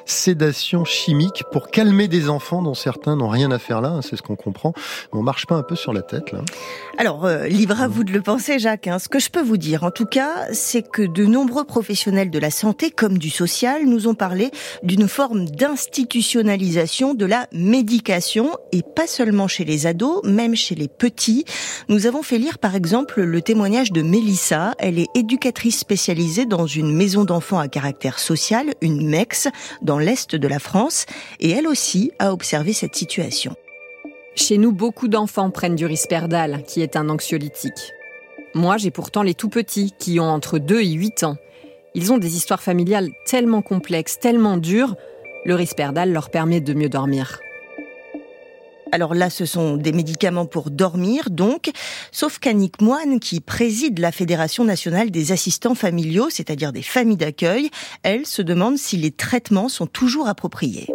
sédation 0.04 0.84
chimique 0.84 1.44
pour 1.52 1.68
calmer 1.68 2.08
des 2.08 2.28
enfants 2.28 2.62
dont 2.62 2.74
certains 2.74 3.16
n'ont 3.16 3.28
rien 3.28 3.50
à 3.50 3.58
faire 3.58 3.80
là, 3.80 3.90
hein, 3.90 4.00
c'est 4.02 4.16
ce 4.16 4.22
qu'on 4.22 4.36
comprend. 4.36 4.72
Mais 5.12 5.18
on 5.18 5.22
marche 5.22 5.46
pas 5.46 5.56
un 5.56 5.62
peu 5.62 5.76
sur 5.76 5.92
la 5.92 6.02
tête 6.02 6.32
là 6.32 6.40
Alors, 6.98 7.24
euh, 7.24 7.46
libre 7.46 7.80
à 7.80 7.88
vous 7.88 8.04
de 8.04 8.12
le 8.12 8.22
penser, 8.22 8.58
Jacques. 8.58 8.86
Hein. 8.86 8.98
Ce 8.98 9.08
que 9.08 9.18
je 9.18 9.30
peux 9.30 9.42
vous 9.42 9.56
dire, 9.56 9.84
en 9.84 9.90
tout 9.90 10.06
cas, 10.06 10.46
c'est 10.52 10.82
que 10.82 11.02
de 11.02 11.24
nombreux 11.24 11.64
professionnels 11.64 12.30
de 12.30 12.38
la 12.38 12.50
santé 12.50 12.90
comme 12.90 13.18
du 13.18 13.30
social 13.30 13.86
nous 13.86 14.08
ont 14.08 14.14
parlé 14.14 14.50
d'une 14.82 15.08
forme 15.08 15.46
d'institutionnalisation 15.46 17.14
de 17.14 17.26
la 17.26 17.46
médication 17.52 18.56
et 18.72 18.82
pas 18.82 19.06
seulement 19.06 19.48
chez 19.48 19.64
les 19.64 19.86
ados, 19.86 20.22
même 20.24 20.54
chez 20.54 20.74
les 20.74 20.88
petits. 20.88 21.44
Nous 21.88 22.06
avons 22.06 22.22
fait 22.22 22.38
lire 22.38 22.58
par 22.58 22.74
exemple 22.74 23.22
le 23.22 23.42
témoignage 23.42 23.92
de 23.92 24.02
Mélissa. 24.02 24.74
Elle 24.78 24.98
est 24.98 25.08
éducatrice 25.14 25.78
spécialisée 25.78 26.46
dans 26.46 26.66
une 26.66 26.94
maison 26.94 27.24
d'enfants 27.24 27.58
à 27.58 27.68
caractère 27.68 28.18
social, 28.18 28.74
une 28.80 29.08
MEX, 29.08 29.48
l'est 29.98 30.34
de 30.34 30.48
la 30.48 30.58
France, 30.58 31.06
et 31.40 31.50
elle 31.50 31.66
aussi 31.66 32.12
a 32.18 32.32
observé 32.32 32.72
cette 32.72 32.94
situation. 32.94 33.54
Chez 34.34 34.58
nous, 34.58 34.72
beaucoup 34.72 35.08
d'enfants 35.08 35.50
prennent 35.50 35.76
du 35.76 35.86
risperdal, 35.86 36.64
qui 36.66 36.80
est 36.80 36.96
un 36.96 37.08
anxiolytique. 37.08 37.92
Moi, 38.54 38.76
j'ai 38.76 38.90
pourtant 38.90 39.22
les 39.22 39.34
tout 39.34 39.48
petits, 39.48 39.92
qui 39.98 40.20
ont 40.20 40.30
entre 40.30 40.58
2 40.58 40.80
et 40.80 40.92
8 40.92 41.24
ans. 41.24 41.36
Ils 41.94 42.12
ont 42.12 42.18
des 42.18 42.36
histoires 42.36 42.62
familiales 42.62 43.10
tellement 43.26 43.62
complexes, 43.62 44.18
tellement 44.18 44.56
dures, 44.56 44.96
le 45.44 45.54
risperdal 45.54 46.12
leur 46.12 46.30
permet 46.30 46.60
de 46.60 46.72
mieux 46.72 46.88
dormir. 46.88 47.40
Alors 48.94 49.14
là, 49.14 49.30
ce 49.30 49.46
sont 49.46 49.78
des 49.78 49.92
médicaments 49.92 50.44
pour 50.44 50.70
dormir, 50.70 51.30
donc, 51.30 51.70
sauf 52.12 52.38
qu'Annick 52.38 52.82
Moine, 52.82 53.20
qui 53.20 53.40
préside 53.40 53.98
la 53.98 54.12
Fédération 54.12 54.64
nationale 54.64 55.10
des 55.10 55.32
assistants 55.32 55.74
familiaux, 55.74 56.28
c'est-à-dire 56.28 56.72
des 56.72 56.82
familles 56.82 57.16
d'accueil, 57.16 57.70
elle 58.02 58.26
se 58.26 58.42
demande 58.42 58.76
si 58.76 58.98
les 58.98 59.10
traitements 59.10 59.70
sont 59.70 59.86
toujours 59.86 60.28
appropriés. 60.28 60.88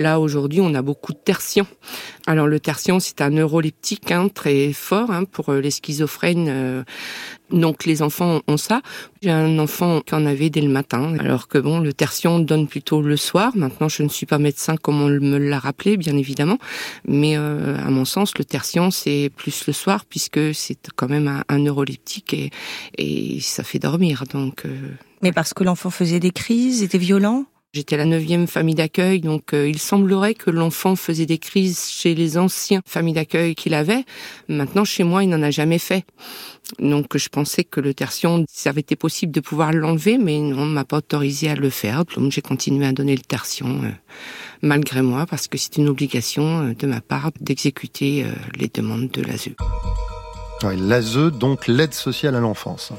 Là, 0.00 0.18
aujourd'hui, 0.18 0.62
on 0.62 0.74
a 0.74 0.80
beaucoup 0.80 1.12
de 1.12 1.18
tertians. 1.18 1.66
Alors, 2.26 2.46
le 2.46 2.58
tertian, 2.58 3.00
c'est 3.00 3.20
un 3.20 3.28
neuroleptique 3.28 4.10
hein, 4.10 4.28
très 4.28 4.72
fort 4.72 5.10
hein, 5.10 5.24
pour 5.24 5.50
euh, 5.50 5.60
les 5.60 5.70
schizophrènes. 5.70 6.46
Euh. 6.48 6.82
donc, 7.50 7.84
les 7.84 8.00
enfants 8.00 8.40
ont 8.48 8.56
ça. 8.56 8.80
J'ai 9.20 9.30
un 9.30 9.58
enfant 9.58 10.00
qui 10.00 10.14
en 10.14 10.24
avait 10.24 10.48
dès 10.48 10.62
le 10.62 10.70
matin, 10.70 11.18
alors 11.18 11.48
que 11.48 11.58
bon, 11.58 11.80
le 11.80 11.92
tertian 11.92 12.38
donne 12.38 12.66
plutôt 12.66 13.02
le 13.02 13.18
soir. 13.18 13.52
Maintenant, 13.54 13.90
je 13.90 14.02
ne 14.02 14.08
suis 14.08 14.24
pas 14.24 14.38
médecin 14.38 14.78
comme 14.78 15.02
on 15.02 15.08
me 15.08 15.36
l'a 15.36 15.58
rappelé, 15.58 15.98
bien 15.98 16.16
évidemment. 16.16 16.56
Mais 17.06 17.36
euh, 17.36 17.76
à 17.76 17.90
mon 17.90 18.06
sens, 18.06 18.32
le 18.38 18.44
tertian, 18.46 18.90
c'est 18.90 19.30
plus 19.36 19.66
le 19.66 19.74
soir, 19.74 20.06
puisque 20.06 20.54
c'est 20.54 20.78
quand 20.96 21.10
même 21.10 21.28
un, 21.28 21.44
un 21.50 21.58
neuroleptique 21.58 22.32
et, 22.32 22.50
et, 22.96 23.38
ça 23.40 23.64
fait 23.64 23.78
dormir. 23.78 24.24
Donc, 24.32 24.64
Mais 25.20 25.32
parce 25.32 25.52
que 25.52 25.62
l'enfant 25.62 25.90
faisait 25.90 26.20
des 26.20 26.30
crises, 26.30 26.82
était 26.82 26.96
violent? 26.96 27.44
J'étais 27.72 27.96
la 27.96 28.04
neuvième 28.04 28.48
famille 28.48 28.74
d'accueil, 28.74 29.20
donc 29.20 29.54
euh, 29.54 29.68
il 29.68 29.78
semblerait 29.78 30.34
que 30.34 30.50
l'enfant 30.50 30.96
faisait 30.96 31.24
des 31.24 31.38
crises 31.38 31.88
chez 31.88 32.16
les 32.16 32.36
anciens 32.36 32.80
familles 32.84 33.14
d'accueil 33.14 33.54
qu'il 33.54 33.74
avait. 33.74 34.04
Maintenant, 34.48 34.84
chez 34.84 35.04
moi, 35.04 35.22
il 35.22 35.28
n'en 35.28 35.40
a 35.40 35.52
jamais 35.52 35.78
fait. 35.78 36.04
Donc, 36.80 37.16
je 37.16 37.28
pensais 37.28 37.62
que 37.62 37.80
le 37.80 37.94
tertian, 37.94 38.44
ça 38.52 38.70
avait 38.70 38.80
été 38.80 38.96
possible 38.96 39.30
de 39.30 39.38
pouvoir 39.38 39.72
l'enlever, 39.72 40.18
mais 40.18 40.38
on 40.38 40.66
ne 40.66 40.72
m'a 40.72 40.84
pas 40.84 40.96
autorisé 40.96 41.48
à 41.48 41.54
le 41.54 41.70
faire. 41.70 42.04
Donc, 42.06 42.32
j'ai 42.32 42.42
continué 42.42 42.86
à 42.86 42.92
donner 42.92 43.14
le 43.14 43.22
tertian 43.22 43.68
euh, 43.68 43.90
malgré 44.62 45.00
moi, 45.00 45.24
parce 45.26 45.46
que 45.46 45.56
c'est 45.56 45.76
une 45.76 45.88
obligation 45.88 46.70
euh, 46.70 46.74
de 46.74 46.88
ma 46.88 47.00
part 47.00 47.30
d'exécuter 47.40 48.26
les 48.56 48.66
demandes 48.66 49.12
de 49.12 49.22
l'ASE. 49.22 49.50
L'ASE, 50.64 51.30
donc 51.38 51.68
l'aide 51.68 51.94
sociale 51.94 52.34
à 52.34 52.40
l'enfance. 52.40 52.92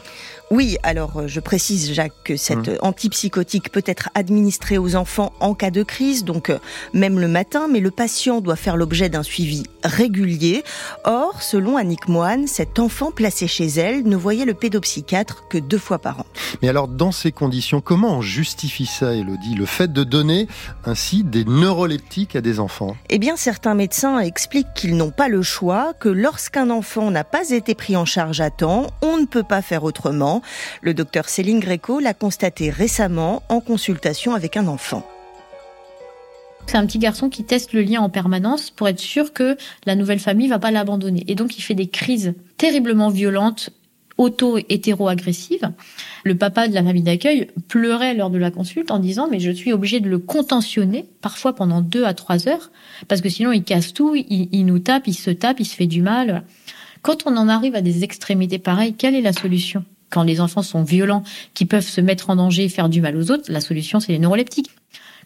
Oui, 0.52 0.78
alors 0.84 1.16
euh, 1.16 1.28
je 1.28 1.40
précise 1.40 1.94
Jacques 1.94 2.12
que 2.26 2.36
cette 2.36 2.68
mmh. 2.68 2.78
antipsychotique 2.82 3.72
peut 3.72 3.84
être 3.86 4.10
administrée 4.16 4.78
aux 4.78 4.98
enfants 4.98 5.32
en 5.40 5.54
cas 5.54 5.72
de 5.72 5.82
crise, 5.82 6.26
donc 6.26 6.50
euh, 6.50 6.60
même 6.94 7.22
le 7.22 7.30
matin, 7.30 7.70
mais 7.72 7.80
le 7.80 7.90
patient 7.90 8.42
doit 8.42 8.58
faire 8.58 8.76
l'objet 8.76 9.08
d'un 9.08 9.24
suivi 9.24 9.64
régulier. 9.86 10.66
Or, 11.06 11.42
selon 11.42 11.78
Annick 11.78 12.10
Moine, 12.10 12.48
cet 12.48 12.80
enfant 12.80 13.12
placé 13.12 13.48
chez 13.48 13.68
elle 13.68 14.04
ne 14.04 14.18
voyait 14.18 14.44
le 14.44 14.54
pédopsychiatre 14.54 15.48
que 15.50 15.58
deux 15.58 15.78
fois 15.78 16.00
par 16.00 16.20
an. 16.20 16.26
Mais 16.62 16.68
alors, 16.68 16.90
dans 16.90 17.14
ces 17.14 17.32
conditions, 17.32 17.80
comment 17.80 18.18
on 18.18 18.22
justifie 18.22 18.86
ça, 18.86 19.14
Elodie, 19.14 19.56
le 19.56 19.66
fait 19.66 19.94
de 19.94 20.04
donner 20.04 20.50
ainsi 20.84 21.24
des 21.24 21.46
neuroleptiques 21.46 22.36
à 22.36 22.42
des 22.42 22.60
enfants? 22.60 22.98
Eh 23.10 23.20
bien, 23.20 23.38
certains 23.38 23.74
médecins 23.74 24.20
expliquent 24.20 24.74
qu'ils 24.76 24.98
n'ont 24.98 25.12
pas 25.12 25.30
le 25.30 25.44
choix, 25.44 25.94
que 25.98 26.10
lorsqu'un 26.10 26.72
enfant 26.72 27.10
n'a 27.10 27.24
pas 27.24 27.52
été 27.52 27.74
pris 27.74 27.96
en 27.96 28.04
charge 28.04 28.42
à 28.42 28.50
temps, 28.50 28.88
on 29.02 29.16
ne 29.16 29.26
peut 29.26 29.44
pas 29.44 29.62
faire 29.62 29.86
autrement 29.86 30.41
le 30.82 30.94
docteur 30.94 31.30
Céline 31.30 31.60
Gréco 31.60 32.00
l'a 32.00 32.14
constaté 32.14 32.70
récemment 32.70 33.44
en 33.50 33.60
consultation 33.62 34.34
avec 34.34 34.58
un 34.58 34.68
enfant. 34.68 35.06
C'est 36.68 36.78
un 36.78 36.86
petit 36.86 37.00
garçon 37.00 37.30
qui 37.30 37.44
teste 37.44 37.74
le 37.74 37.82
lien 37.82 38.02
en 38.02 38.10
permanence 38.10 38.70
pour 38.70 38.88
être 38.88 39.00
sûr 39.00 39.34
que 39.34 39.58
la 39.86 39.96
nouvelle 39.96 40.20
famille 40.20 40.48
va 40.48 40.60
pas 40.60 40.72
l'abandonner. 40.72 41.24
Et 41.28 41.36
donc 41.36 41.58
il 41.58 41.62
fait 41.62 41.74
des 41.74 41.88
crises 41.88 42.34
terriblement 42.58 43.10
violentes, 43.10 43.72
auto-hétéro-agressives. 44.18 45.72
Le 46.24 46.38
papa 46.38 46.68
de 46.68 46.74
la 46.74 46.84
famille 46.84 47.04
d'accueil 47.04 47.48
pleurait 47.68 48.14
lors 48.14 48.30
de 48.30 48.38
la 48.38 48.52
consulte 48.52 48.92
en 48.92 49.00
disant 49.00 49.28
mais 49.30 49.40
je 49.40 49.52
suis 49.52 49.74
obligé 49.74 50.00
de 50.00 50.10
le 50.10 50.20
contentionner 50.20 51.06
parfois 51.22 51.56
pendant 51.56 51.82
deux 51.82 52.06
à 52.06 52.14
trois 52.14 52.48
heures 52.48 52.72
parce 53.08 53.22
que 53.22 53.30
sinon 53.30 53.52
il 53.52 53.64
casse 53.64 53.94
tout, 53.94 54.16
il 54.16 54.66
nous 54.66 54.80
tape, 54.80 55.08
il 55.08 55.14
se 55.14 55.32
tape, 55.32 55.60
il 55.60 55.66
se 55.66 55.76
fait 55.76 55.88
du 55.88 56.02
mal. 56.02 56.44
Quand 57.02 57.26
on 57.26 57.36
en 57.36 57.50
arrive 57.50 57.76
à 57.76 57.82
des 57.82 58.04
extrémités 58.04 58.60
pareilles, 58.60 58.94
quelle 58.94 59.16
est 59.16 59.22
la 59.22 59.34
solution? 59.34 59.84
Quand 60.12 60.24
les 60.24 60.42
enfants 60.42 60.62
sont 60.62 60.84
violents, 60.84 61.24
qui 61.54 61.66
peuvent 61.66 61.88
se 61.88 62.02
mettre 62.02 62.30
en 62.30 62.36
danger, 62.36 62.70
faire 62.70 62.90
du 62.90 63.02
mal 63.02 63.18
aux 63.18 63.32
autres, 63.32 63.52
la 63.52 63.62
solution, 63.62 64.00
c'est 64.00 64.12
les 64.12 64.20
neuroleptiques. 64.20 64.70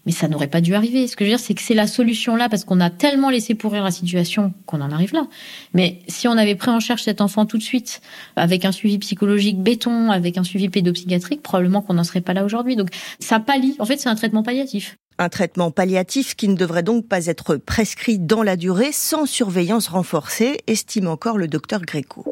Mais 0.06 0.12
ça 0.12 0.27
n'aurait 0.27 0.48
pas 0.48 0.62
dû 0.62 0.75
arriver. 0.75 1.08
Ce 1.08 1.15
que 1.15 1.25
je 1.25 1.32
veux 1.32 1.36
dire, 1.36 1.44
c'est 1.44 1.56
que 1.56 1.62
c'est 1.62 1.74
la 1.74 1.88
solution 1.88 2.36
là 2.36 2.48
parce 2.48 2.63
qu'on 2.63 2.80
a 2.80 2.92
tellement 2.92 3.32
laissé 3.32 3.56
pourrir 3.56 3.84
la 3.84 3.89
situation 3.89 4.54
qu'on 4.68 4.82
en 4.82 4.92
arrive 4.92 5.13
là. 5.13 5.25
Mais 5.74 6.00
si 6.08 6.27
on 6.27 6.38
avait 6.38 6.54
pris 6.54 6.70
en 6.70 6.80
charge 6.80 7.01
cet 7.01 7.22
enfant 7.22 7.48
tout 7.48 7.58
de 7.58 7.63
suite, 7.63 8.01
avec 8.36 8.65
un 8.65 8.72
suivi 8.72 9.00
psychologique 9.00 9.60
béton, 9.60 10.12
avec 10.12 10.38
un 10.38 10.44
suivi 10.44 10.70
pédopsychiatrique, 10.70 11.42
probablement 11.42 11.82
qu'on 11.82 11.96
n'en 11.96 12.04
serait 12.04 12.22
pas 12.22 12.34
là 12.34 12.46
aujourd'hui. 12.46 12.75
Donc 12.75 12.89
ça 13.20 13.39
pallie. 13.39 13.75
En 13.80 13.86
fait, 13.86 13.98
c'est 13.98 14.10
un 14.10 14.15
traitement 14.15 14.44
palliatif. 14.44 14.96
Un 15.18 15.30
traitement 15.30 15.72
palliatif 15.72 16.36
qui 16.36 16.50
ne 16.50 16.56
devrait 16.56 16.84
donc 16.84 17.08
pas 17.08 17.25
être 17.25 17.56
prescrit 17.56 18.20
dans 18.20 18.44
la 18.44 18.58
durée 18.58 18.92
sans 18.92 19.25
surveillance 19.25 19.88
renforcée, 19.88 20.60
estime 20.68 21.08
encore 21.08 21.39
le 21.39 21.48
docteur 21.48 21.82
Gréco. 21.82 22.25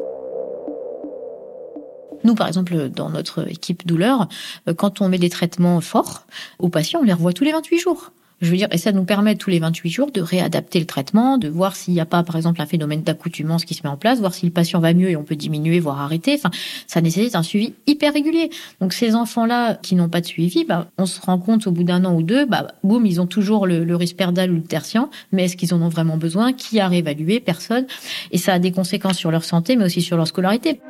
Nous, 2.24 2.34
par 2.34 2.48
exemple, 2.48 2.88
dans 2.88 3.10
notre 3.10 3.48
équipe 3.48 3.86
douleur, 3.86 4.28
euh, 4.68 4.74
quand 4.74 5.00
on 5.00 5.08
met 5.08 5.18
des 5.18 5.30
traitements 5.30 5.80
forts 5.80 6.26
aux 6.58 6.70
patients, 6.70 7.00
on 7.02 7.04
les 7.04 7.12
revoit 7.12 7.32
tous 7.32 7.44
les 7.44 7.52
28 7.52 7.78
jours. 7.78 8.10
Je 8.40 8.50
veux 8.50 8.56
dire, 8.56 8.68
et 8.72 8.78
ça 8.78 8.92
nous 8.92 9.04
permet 9.04 9.36
tous 9.36 9.48
les 9.48 9.58
28 9.58 9.90
jours 9.90 10.10
de 10.10 10.20
réadapter 10.20 10.80
le 10.80 10.86
traitement, 10.86 11.38
de 11.38 11.48
voir 11.48 11.76
s'il 11.76 11.94
n'y 11.94 12.00
a 12.00 12.04
pas, 12.04 12.22
par 12.24 12.36
exemple, 12.36 12.60
un 12.60 12.66
phénomène 12.66 13.02
d'accoutumance 13.02 13.64
qui 13.64 13.74
se 13.74 13.82
met 13.84 13.88
en 13.88 13.96
place, 13.96 14.18
voir 14.18 14.34
si 14.34 14.44
le 14.44 14.52
patient 14.52 14.80
va 14.80 14.92
mieux 14.92 15.08
et 15.08 15.16
on 15.16 15.22
peut 15.22 15.36
diminuer, 15.36 15.78
voire 15.78 16.00
arrêter. 16.00 16.34
Enfin, 16.34 16.50
ça 16.86 17.00
nécessite 17.00 17.36
un 17.36 17.42
suivi 17.42 17.74
hyper 17.86 18.12
régulier. 18.12 18.50
Donc, 18.80 18.92
ces 18.92 19.14
enfants-là 19.14 19.74
qui 19.76 19.94
n'ont 19.94 20.08
pas 20.08 20.20
de 20.20 20.26
suivi, 20.26 20.64
bah, 20.64 20.88
on 20.98 21.06
se 21.06 21.20
rend 21.20 21.38
compte 21.38 21.66
au 21.66 21.70
bout 21.70 21.84
d'un 21.84 22.04
an 22.04 22.14
ou 22.14 22.22
deux, 22.22 22.44
bah, 22.44 22.66
boum, 22.82 23.06
ils 23.06 23.20
ont 23.20 23.26
toujours 23.26 23.66
le, 23.66 23.84
le 23.84 23.96
risperdal 23.96 24.50
ou 24.50 24.56
le 24.56 24.62
tertian, 24.62 25.10
mais 25.32 25.44
est-ce 25.44 25.56
qu'ils 25.56 25.72
en 25.72 25.80
ont 25.80 25.88
vraiment 25.88 26.16
besoin? 26.16 26.52
Qui 26.52 26.80
a 26.80 26.88
réévalué? 26.88 27.40
Personne. 27.40 27.86
Et 28.32 28.38
ça 28.38 28.54
a 28.54 28.58
des 28.58 28.72
conséquences 28.72 29.16
sur 29.16 29.30
leur 29.30 29.44
santé, 29.44 29.76
mais 29.76 29.84
aussi 29.84 30.02
sur 30.02 30.16
leur 30.16 30.26
scolarité. 30.26 30.80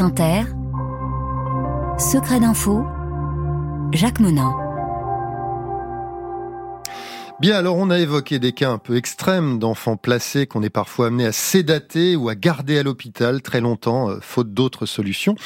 Inter, 0.00 0.44
Secret 1.98 2.40
d'info, 2.40 2.84
Jacques 3.92 4.20
Monin. 4.20 4.67
Bien, 7.40 7.54
alors 7.54 7.76
on 7.76 7.88
a 7.90 8.00
évoqué 8.00 8.40
des 8.40 8.50
cas 8.50 8.68
un 8.68 8.78
peu 8.78 8.96
extrêmes 8.96 9.60
d'enfants 9.60 9.96
placés 9.96 10.48
qu'on 10.48 10.64
est 10.64 10.70
parfois 10.70 11.06
amené 11.06 11.24
à 11.24 11.30
sédater 11.30 12.16
ou 12.16 12.28
à 12.28 12.34
garder 12.34 12.80
à 12.80 12.82
l'hôpital 12.82 13.42
très 13.42 13.60
longtemps, 13.60 14.10
euh, 14.10 14.18
faute 14.20 14.52
d'autres 14.52 14.86
solutions. 14.86 15.36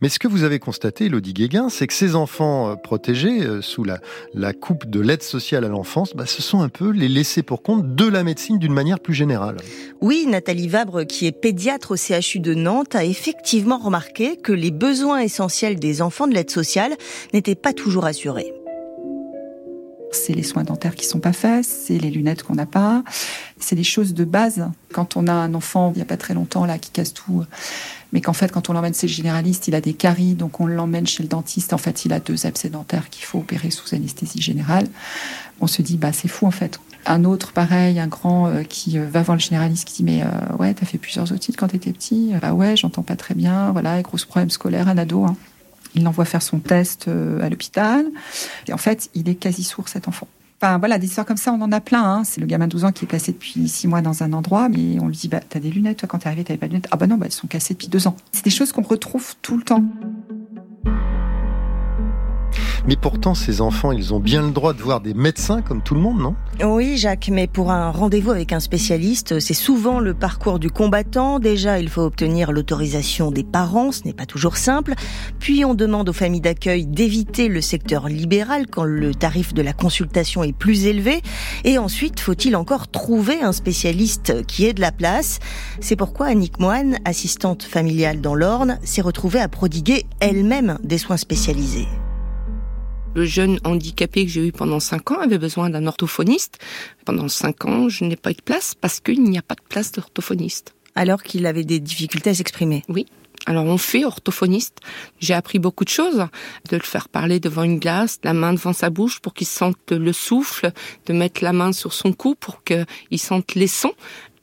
Mais 0.00 0.08
ce 0.08 0.20
que 0.20 0.28
vous 0.28 0.44
avez 0.44 0.60
constaté, 0.60 1.06
Elodie 1.06 1.32
Guéguin, 1.32 1.68
c'est 1.68 1.88
que 1.88 1.92
ces 1.92 2.14
enfants 2.14 2.70
euh, 2.70 2.74
protégés 2.76 3.42
euh, 3.42 3.62
sous 3.62 3.82
la, 3.82 3.98
la 4.32 4.52
coupe 4.52 4.88
de 4.88 5.00
l'aide 5.00 5.24
sociale 5.24 5.64
à 5.64 5.68
l'enfance, 5.68 6.14
bah, 6.14 6.24
ce 6.24 6.40
sont 6.40 6.60
un 6.60 6.68
peu 6.68 6.90
les 6.90 7.08
laissés 7.08 7.42
pour 7.42 7.64
compte 7.64 7.96
de 7.96 8.06
la 8.06 8.22
médecine 8.22 8.58
d'une 8.60 8.72
manière 8.72 9.00
plus 9.00 9.14
générale. 9.14 9.56
Oui, 10.00 10.26
Nathalie 10.28 10.68
Vabre, 10.68 11.04
qui 11.04 11.26
est 11.26 11.32
pédiatre 11.32 11.90
au 11.90 11.96
CHU 11.96 12.38
de 12.38 12.54
Nantes, 12.54 12.94
a 12.94 13.04
effectivement 13.04 13.78
remarqué 13.78 14.36
que 14.36 14.52
les 14.52 14.70
besoins 14.70 15.18
essentiels 15.18 15.80
des 15.80 16.00
enfants 16.00 16.28
de 16.28 16.34
l'aide 16.34 16.50
sociale 16.50 16.94
n'étaient 17.34 17.56
pas 17.56 17.72
toujours 17.72 18.04
assurés 18.04 18.54
c'est 20.12 20.32
les 20.32 20.42
soins 20.42 20.64
dentaires 20.64 20.94
qui 20.94 21.06
sont 21.06 21.20
pas 21.20 21.32
faits, 21.32 21.64
c'est 21.64 21.98
les 21.98 22.10
lunettes 22.10 22.42
qu'on 22.42 22.54
n'a 22.54 22.66
pas, 22.66 23.02
c'est 23.58 23.76
des 23.76 23.84
choses 23.84 24.14
de 24.14 24.24
base. 24.24 24.68
Quand 24.92 25.16
on 25.16 25.26
a 25.26 25.32
un 25.32 25.54
enfant, 25.54 25.92
il 25.94 25.98
n'y 25.98 26.02
a 26.02 26.06
pas 26.06 26.16
très 26.16 26.34
longtemps 26.34 26.66
là, 26.66 26.78
qui 26.78 26.90
casse 26.90 27.14
tout, 27.14 27.44
mais 28.12 28.20
qu'en 28.20 28.32
fait, 28.32 28.50
quand 28.50 28.70
on 28.70 28.72
l'emmène 28.72 28.94
chez 28.94 29.06
le 29.06 29.12
généraliste, 29.12 29.68
il 29.68 29.74
a 29.74 29.80
des 29.80 29.94
caries, 29.94 30.34
donc 30.34 30.60
on 30.60 30.66
l'emmène 30.66 31.06
chez 31.06 31.22
le 31.22 31.28
dentiste. 31.28 31.72
En 31.72 31.78
fait, 31.78 32.04
il 32.04 32.12
a 32.12 32.20
deux 32.20 32.46
abcès 32.46 32.68
dentaires 32.68 33.08
qu'il 33.10 33.24
faut 33.24 33.38
opérer 33.38 33.70
sous 33.70 33.94
anesthésie 33.94 34.42
générale. 34.42 34.86
On 35.60 35.66
se 35.66 35.82
dit, 35.82 35.96
bah 35.96 36.12
c'est 36.12 36.28
fou 36.28 36.46
en 36.46 36.50
fait. 36.50 36.80
Un 37.06 37.24
autre, 37.24 37.52
pareil, 37.52 37.98
un 37.98 38.08
grand 38.08 38.48
euh, 38.48 38.62
qui 38.62 38.98
euh, 38.98 39.06
va 39.06 39.22
voir 39.22 39.36
le 39.36 39.40
généraliste, 39.40 39.88
qui 39.88 40.02
dit, 40.02 40.04
mais 40.04 40.22
euh, 40.22 40.56
ouais, 40.58 40.74
t'as 40.74 40.84
fait 40.84 40.98
plusieurs 40.98 41.32
otites 41.32 41.56
quand 41.56 41.68
t'étais 41.68 41.92
petit. 41.92 42.32
Bah 42.42 42.52
ouais, 42.52 42.76
j'entends 42.76 43.02
pas 43.02 43.16
très 43.16 43.34
bien. 43.34 43.70
Voilà, 43.72 44.02
gros 44.02 44.18
problème 44.28 44.50
scolaire, 44.50 44.88
un 44.88 44.98
ado. 44.98 45.24
Hein. 45.24 45.36
Il 45.94 46.04
l'envoie 46.04 46.24
faire 46.24 46.42
son 46.42 46.58
test 46.58 47.08
euh, 47.08 47.40
à 47.42 47.48
l'hôpital. 47.48 48.06
Et 48.68 48.72
en 48.72 48.78
fait, 48.78 49.10
il 49.14 49.28
est 49.28 49.34
quasi 49.34 49.64
sourd, 49.64 49.88
cet 49.88 50.08
enfant. 50.08 50.28
Enfin, 50.62 50.78
voilà, 50.78 50.98
des 50.98 51.06
histoires 51.06 51.26
comme 51.26 51.38
ça, 51.38 51.52
on 51.52 51.60
en 51.62 51.72
a 51.72 51.80
plein. 51.80 52.02
Hein. 52.02 52.24
C'est 52.24 52.40
le 52.40 52.46
gamin 52.46 52.66
de 52.66 52.72
12 52.72 52.84
ans 52.84 52.92
qui 52.92 53.06
est 53.06 53.08
placé 53.08 53.32
depuis 53.32 53.66
6 53.66 53.88
mois 53.88 54.02
dans 54.02 54.22
un 54.22 54.32
endroit, 54.34 54.68
mais 54.68 55.00
on 55.00 55.08
lui 55.08 55.16
dit, 55.16 55.28
bah, 55.28 55.40
t'as 55.46 55.58
des 55.58 55.70
lunettes, 55.70 55.98
toi, 55.98 56.08
quand 56.08 56.18
t'es 56.18 56.26
arrivé, 56.26 56.44
t'avais 56.44 56.58
pas 56.58 56.66
de 56.66 56.72
lunettes. 56.72 56.88
Ah 56.90 56.96
bah 56.96 57.06
non, 57.06 57.16
bah, 57.16 57.26
elles 57.26 57.32
sont 57.32 57.46
cassées 57.46 57.74
depuis 57.74 57.88
2 57.88 58.06
ans. 58.06 58.16
C'est 58.32 58.44
des 58.44 58.50
choses 58.50 58.70
qu'on 58.72 58.82
retrouve 58.82 59.34
tout 59.40 59.56
le 59.56 59.62
temps. 59.62 59.84
Mais 62.86 62.96
pourtant, 62.96 63.34
ces 63.34 63.60
enfants, 63.60 63.92
ils 63.92 64.14
ont 64.14 64.20
bien 64.20 64.42
le 64.42 64.50
droit 64.50 64.72
de 64.72 64.82
voir 64.82 65.00
des 65.00 65.14
médecins 65.14 65.62
comme 65.62 65.82
tout 65.82 65.94
le 65.94 66.00
monde, 66.00 66.18
non? 66.18 66.34
Oui, 66.64 66.96
Jacques, 66.96 67.28
mais 67.30 67.46
pour 67.46 67.70
un 67.70 67.90
rendez-vous 67.90 68.30
avec 68.30 68.52
un 68.52 68.60
spécialiste, 68.60 69.38
c'est 69.38 69.54
souvent 69.54 70.00
le 70.00 70.14
parcours 70.14 70.58
du 70.58 70.70
combattant. 70.70 71.38
Déjà, 71.38 71.78
il 71.78 71.88
faut 71.88 72.02
obtenir 72.02 72.52
l'autorisation 72.52 73.30
des 73.30 73.44
parents, 73.44 73.92
ce 73.92 74.04
n'est 74.04 74.12
pas 74.12 74.26
toujours 74.26 74.56
simple. 74.56 74.94
Puis, 75.38 75.64
on 75.64 75.74
demande 75.74 76.08
aux 76.08 76.14
familles 76.14 76.40
d'accueil 76.40 76.86
d'éviter 76.86 77.48
le 77.48 77.60
secteur 77.60 78.08
libéral 78.08 78.66
quand 78.66 78.84
le 78.84 79.14
tarif 79.14 79.54
de 79.54 79.62
la 79.62 79.72
consultation 79.72 80.42
est 80.42 80.56
plus 80.56 80.86
élevé. 80.86 81.22
Et 81.64 81.78
ensuite, 81.78 82.20
faut-il 82.20 82.56
encore 82.56 82.88
trouver 82.88 83.40
un 83.42 83.52
spécialiste 83.52 84.46
qui 84.46 84.66
ait 84.66 84.72
de 84.72 84.80
la 84.80 84.92
place? 84.92 85.38
C'est 85.80 85.96
pourquoi 85.96 86.26
Annick 86.26 86.58
Moine, 86.58 86.96
assistante 87.04 87.62
familiale 87.62 88.20
dans 88.20 88.34
l'Orne, 88.34 88.78
s'est 88.82 89.02
retrouvée 89.02 89.40
à 89.40 89.48
prodiguer 89.48 90.06
elle-même 90.20 90.78
des 90.82 90.98
soins 90.98 91.16
spécialisés. 91.16 91.88
Le 93.12 93.24
jeune 93.24 93.58
handicapé 93.64 94.24
que 94.24 94.30
j'ai 94.30 94.46
eu 94.46 94.52
pendant 94.52 94.78
5 94.78 95.10
ans 95.10 95.18
avait 95.20 95.38
besoin 95.38 95.68
d'un 95.68 95.86
orthophoniste. 95.86 96.58
Pendant 97.04 97.28
5 97.28 97.64
ans, 97.64 97.88
je 97.88 98.04
n'ai 98.04 98.14
pas 98.16 98.30
eu 98.30 98.34
de 98.34 98.42
place 98.42 98.74
parce 98.80 99.00
qu'il 99.00 99.22
n'y 99.24 99.36
a 99.36 99.42
pas 99.42 99.56
de 99.56 99.62
place 99.68 99.90
d'orthophoniste. 99.90 100.74
Alors 100.94 101.22
qu'il 101.22 101.46
avait 101.46 101.64
des 101.64 101.80
difficultés 101.80 102.30
à 102.30 102.34
s'exprimer 102.34 102.84
Oui. 102.88 103.06
Alors 103.46 103.64
on 103.64 103.78
fait 103.78 104.04
orthophoniste. 104.04 104.78
J'ai 105.18 105.34
appris 105.34 105.58
beaucoup 105.58 105.84
de 105.84 105.88
choses, 105.88 106.26
de 106.68 106.76
le 106.76 106.82
faire 106.82 107.08
parler 107.08 107.40
devant 107.40 107.64
une 107.64 107.80
glace, 107.80 108.20
la 108.22 108.34
main 108.34 108.52
devant 108.52 108.72
sa 108.72 108.90
bouche 108.90 109.18
pour 109.18 109.34
qu'il 109.34 109.46
sente 109.46 109.90
le 109.90 110.12
souffle, 110.12 110.70
de 111.06 111.12
mettre 111.12 111.42
la 111.42 111.52
main 111.52 111.72
sur 111.72 111.92
son 111.92 112.12
cou 112.12 112.36
pour 112.38 112.62
qu'il 112.62 113.18
sente 113.18 113.54
les 113.54 113.66
sons. 113.66 113.94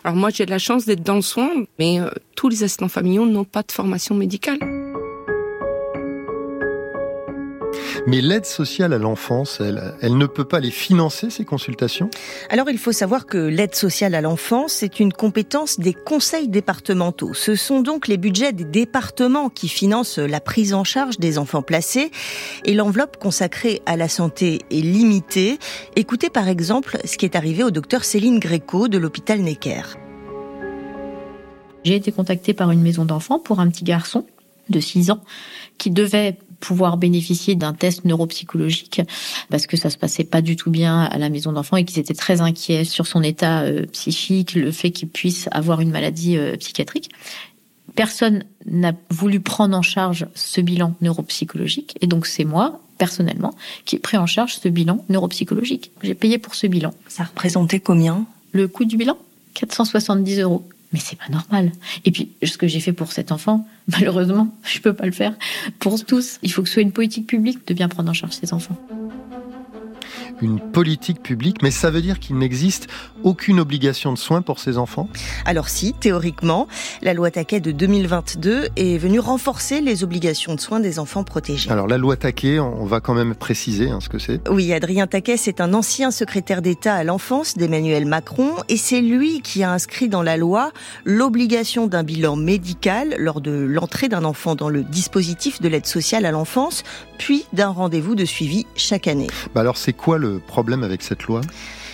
Alors 0.04 0.18
moi 0.18 0.30
j'ai 0.30 0.46
de 0.46 0.52
la 0.52 0.60
chance 0.60 0.86
d'être 0.86 1.04
dans 1.04 1.16
le 1.16 1.22
soin, 1.22 1.52
mais 1.80 2.02
euh, 2.02 2.10
tous 2.36 2.50
les 2.50 2.64
assistants 2.64 2.90
familiaux 2.90 3.26
n'ont 3.26 3.46
pas 3.46 3.62
de 3.62 3.72
formation 3.72 4.16
médicale. 4.16 4.87
Mais 8.10 8.22
l'aide 8.22 8.46
sociale 8.46 8.94
à 8.94 8.98
l'enfance, 8.98 9.60
elle, 9.60 9.94
elle 10.00 10.18
ne 10.18 10.28
peut 10.28 10.46
pas 10.46 10.62
les 10.62 10.72
financer, 10.72 11.30
ces 11.30 11.44
consultations? 11.44 12.10
Alors 12.50 12.70
il 12.70 12.78
faut 12.78 12.94
savoir 12.94 13.26
que 13.26 13.38
l'aide 13.38 13.76
sociale 13.76 14.16
à 14.16 14.22
l'enfance 14.22 14.82
est 14.82 15.02
une 15.02 15.12
compétence 15.12 15.78
des 15.78 15.94
conseils 15.94 16.48
départementaux. 16.48 17.34
Ce 17.34 17.56
sont 17.56 17.82
donc 17.82 18.08
les 18.08 18.16
budgets 18.16 18.54
des 18.54 18.64
départements 18.64 19.50
qui 19.50 19.68
financent 19.68 20.20
la 20.20 20.40
prise 20.40 20.74
en 20.74 20.86
charge 20.86 21.20
des 21.20 21.38
enfants 21.38 21.62
placés 21.62 22.12
et 22.64 22.74
l'enveloppe 22.74 23.18
consacrée 23.18 23.82
à 23.86 23.98
la 23.98 24.08
santé 24.08 24.62
est 24.72 24.76
limitée. 24.76 25.60
Écoutez 25.98 26.30
par 26.30 26.48
exemple 26.48 27.00
ce 27.04 27.18
qui 27.18 27.26
est 27.26 27.36
arrivé 27.36 27.62
au 27.66 27.72
docteur 27.72 28.06
Céline 28.06 28.40
Gréco 28.40 28.88
de 28.88 28.98
l'hôpital 28.98 29.42
Necker. 29.42 29.82
J'ai 31.84 31.96
été 31.96 32.14
contactée 32.14 32.54
par 32.54 32.72
une 32.72 32.82
maison 32.82 33.04
d'enfants 33.04 33.40
pour 33.40 33.60
un 33.60 33.68
petit 33.68 33.84
garçon 33.84 34.26
de 34.70 34.80
6 34.80 35.12
ans 35.12 35.22
qui 35.78 35.92
devait 35.92 36.38
pouvoir 36.60 36.98
bénéficier 36.98 37.56
d'un 37.56 37.74
test 37.74 38.06
neuropsychologique 38.06 39.02
parce 39.50 39.68
que 39.68 39.78
ça 39.78 39.90
se 39.90 39.98
passait 39.98 40.24
pas 40.24 40.42
du 40.42 40.56
tout 40.56 40.72
bien 40.72 41.04
à 41.04 41.18
la 41.18 41.30
maison 41.30 41.52
d'enfants 41.52 41.78
et 41.78 41.86
qu'ils 41.86 42.00
étaient 42.00 42.14
très 42.14 42.42
inquiets 42.42 42.84
sur 42.84 43.08
son 43.08 43.24
état 43.24 43.62
euh, 43.62 43.86
psychique, 43.88 44.56
le 44.56 44.72
fait 44.72 44.92
qu'il 44.92 45.10
puisse 45.10 45.48
avoir 45.52 45.82
une 45.82 45.92
maladie 45.92 46.38
euh, 46.38 46.56
psychiatrique. 46.58 47.10
Personne 47.96 48.44
n'a 48.66 48.94
voulu 49.10 49.40
prendre 49.40 49.76
en 49.76 49.82
charge 49.82 50.28
ce 50.36 50.62
bilan 50.62 50.96
neuropsychologique 51.02 51.98
et 52.02 52.08
donc 52.08 52.28
c'est 52.28 52.46
moi 52.46 52.82
personnellement 52.98 53.54
qui 53.86 53.96
ai 53.96 54.00
pris 54.00 54.18
en 54.18 54.26
charge 54.26 54.56
ce 54.56 54.68
bilan 54.68 55.04
neuropsychologique. 55.10 55.92
J'ai 56.04 56.16
payé 56.16 56.38
pour 56.38 56.56
ce 56.56 56.68
bilan. 56.68 56.94
Ça 57.08 57.24
représentait 57.24 57.80
combien? 57.80 58.26
Le 58.52 58.68
coût 58.68 58.86
du 58.86 58.98
bilan? 58.98 59.18
470 59.54 60.40
euros 60.42 60.68
mais 60.94 61.00
c'est 61.00 61.18
pas 61.18 61.30
normal. 61.30 61.72
Et 62.06 62.12
puis, 62.12 62.32
ce 62.44 62.58
que 62.58 62.68
j'ai 62.68 62.80
fait 62.80 62.94
pour 62.94 63.12
cet 63.12 63.32
enfant, 63.32 63.68
malheureusement, 63.88 64.56
je 64.64 64.80
peux 64.80 64.94
pas 64.94 65.06
le 65.06 65.12
faire 65.12 65.34
pour 65.80 66.04
tous. 66.04 66.40
Il 66.44 66.52
faut 66.52 66.62
que 66.62 66.68
ce 66.68 66.76
soit 66.76 66.84
une 66.84 66.92
politique 66.92 67.28
publique 67.28 67.68
de 67.68 67.74
bien 67.74 67.90
prendre 67.90 68.10
en 68.10 68.14
charge 68.14 68.34
ces 68.34 68.54
enfants 68.54 68.78
une 70.42 70.60
politique 70.60 71.22
publique, 71.22 71.62
mais 71.62 71.72
ça 71.72 71.90
veut 71.90 72.02
dire 72.02 72.20
qu'il 72.20 72.38
n'existe 72.38 72.88
aucune 73.24 73.60
obligation 73.60 74.14
de 74.14 74.18
soins 74.18 74.42
pour 74.42 74.60
ces 74.60 74.78
enfants? 74.78 75.10
Alors 75.46 75.70
si, 75.70 75.94
théoriquement, 75.94 76.68
la 77.02 77.14
loi 77.14 77.32
Taquet 77.32 77.60
de 77.60 77.72
2022 77.72 78.70
est 78.76 78.98
venue 78.98 79.20
renforcer 79.20 79.82
les 79.82 80.04
obligations 80.04 80.56
de 80.56 80.60
soins 80.60 80.80
des 80.80 81.00
enfants 81.00 81.24
protégés. 81.24 81.70
Alors 81.72 81.88
la 81.88 81.98
loi 81.98 82.16
Taquet, 82.16 82.60
on 82.60 82.86
va 82.86 83.00
quand 83.00 83.14
même 83.14 83.36
préciser 83.36 83.90
hein, 83.90 84.00
ce 84.02 84.10
que 84.10 84.20
c'est. 84.20 84.48
Oui, 84.50 84.72
Adrien 84.74 85.08
Taquet, 85.08 85.38
c'est 85.38 85.62
un 85.62 85.74
ancien 85.74 86.12
secrétaire 86.12 86.62
d'État 86.62 86.96
à 86.96 87.04
l'enfance 87.04 87.58
d'Emmanuel 87.58 88.06
Macron, 88.06 88.52
et 88.70 88.78
c'est 88.78 89.02
lui 89.02 89.42
qui 89.42 89.64
a 89.64 89.72
inscrit 89.72 90.10
dans 90.10 90.24
la 90.24 90.38
loi 90.38 90.72
l'obligation 91.06 91.88
d'un 91.88 92.04
bilan 92.04 92.36
médical 92.36 93.16
lors 93.18 93.42
de 93.42 93.52
l'entrée 93.52 94.10
d'un 94.10 94.24
enfant 94.24 94.56
dans 94.56 94.70
le 94.70 94.84
dispositif 94.84 95.62
de 95.62 95.68
l'aide 95.68 95.86
sociale 95.86 96.26
à 96.26 96.32
l'enfance, 96.32 96.84
puis 97.18 97.46
d'un 97.54 97.70
rendez-vous 97.70 98.16
de 98.16 98.26
suivi 98.26 98.66
chaque 98.76 99.08
année. 99.08 99.28
Bah 99.54 99.62
alors 99.62 99.78
c'est 99.78 99.94
quoi 99.94 100.18
le 100.18 100.40
problème 100.40 100.84
avec 100.84 101.02
cette 101.02 101.24
loi? 101.24 101.42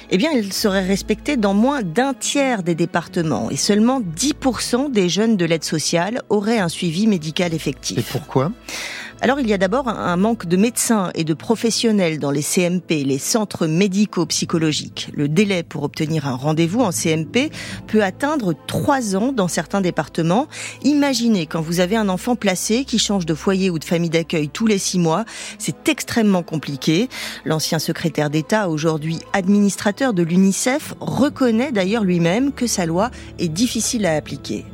Eh 0.10 0.18
bien, 0.18 0.32
il 0.32 0.54
serait 0.54 0.86
respecté 0.86 1.38
dans 1.38 1.56
moins 1.56 1.82
d'un 1.82 2.14
tiers 2.14 2.62
des 2.62 2.76
départements 2.76 3.50
et 3.50 3.56
seulement 3.56 4.00
10% 4.00 4.92
des 4.92 5.10
jeunes 5.10 5.38
de 5.38 5.46
l'aide 5.46 5.64
sociale 5.64 6.22
auraient 6.30 6.60
un 6.60 6.70
suivi 6.70 7.08
médical 7.08 7.54
effectif. 7.54 7.98
Et 7.98 8.04
pourquoi? 8.04 8.52
Alors 9.24 9.40
il 9.40 9.48
y 9.48 9.54
a 9.54 9.58
d'abord 9.58 9.88
un 9.88 10.18
manque 10.18 10.48
de 10.48 10.58
médecins 10.58 11.10
et 11.16 11.24
de 11.24 11.34
professionnels 11.34 12.20
dans 12.20 12.30
les 12.30 12.42
CMP, 12.42 13.06
les 13.06 13.18
centres 13.18 13.68
médico-psychologiques. 13.68 15.12
Le 15.14 15.30
délai 15.30 15.64
pour 15.64 15.84
obtenir 15.84 16.28
un 16.28 16.36
rendez-vous 16.36 16.82
en 16.82 16.92
CMP 16.92 17.50
peut 17.88 18.04
atteindre 18.04 18.54
trois 18.68 19.16
ans 19.16 19.32
dans 19.32 19.48
certains 19.48 19.80
départements. 19.80 20.48
Imaginez 20.84 21.46
quand 21.46 21.62
vous 21.62 21.80
avez 21.80 21.96
un 21.96 22.10
enfant 22.10 22.36
placé 22.36 22.84
qui 22.84 23.00
change 23.00 23.26
de 23.26 23.34
foyer 23.34 23.70
ou 23.70 23.80
de 23.80 23.86
famille 23.86 24.10
d'accueil 24.10 24.50
tous 24.50 24.68
les 24.68 24.78
six 24.78 25.00
mois, 25.00 25.24
c'est 25.58 25.88
extrêmement 25.88 26.44
compliqué. 26.44 27.08
L'ancien 27.46 27.80
secrétaire 27.80 28.30
d'État, 28.30 28.68
aujourd'hui 28.68 29.20
administrateur 29.32 30.14
de 30.14 30.24
l'UNICEF, 30.24 30.96
reconnaît 31.00 31.72
d'ailleurs 31.72 32.04
lui-même 32.04 32.52
que 32.52 32.68
sa 32.68 32.86
loi 32.86 33.10
est 33.40 33.48
difficile 33.48 34.06
à 34.06 34.18
appliquer. 34.18 34.66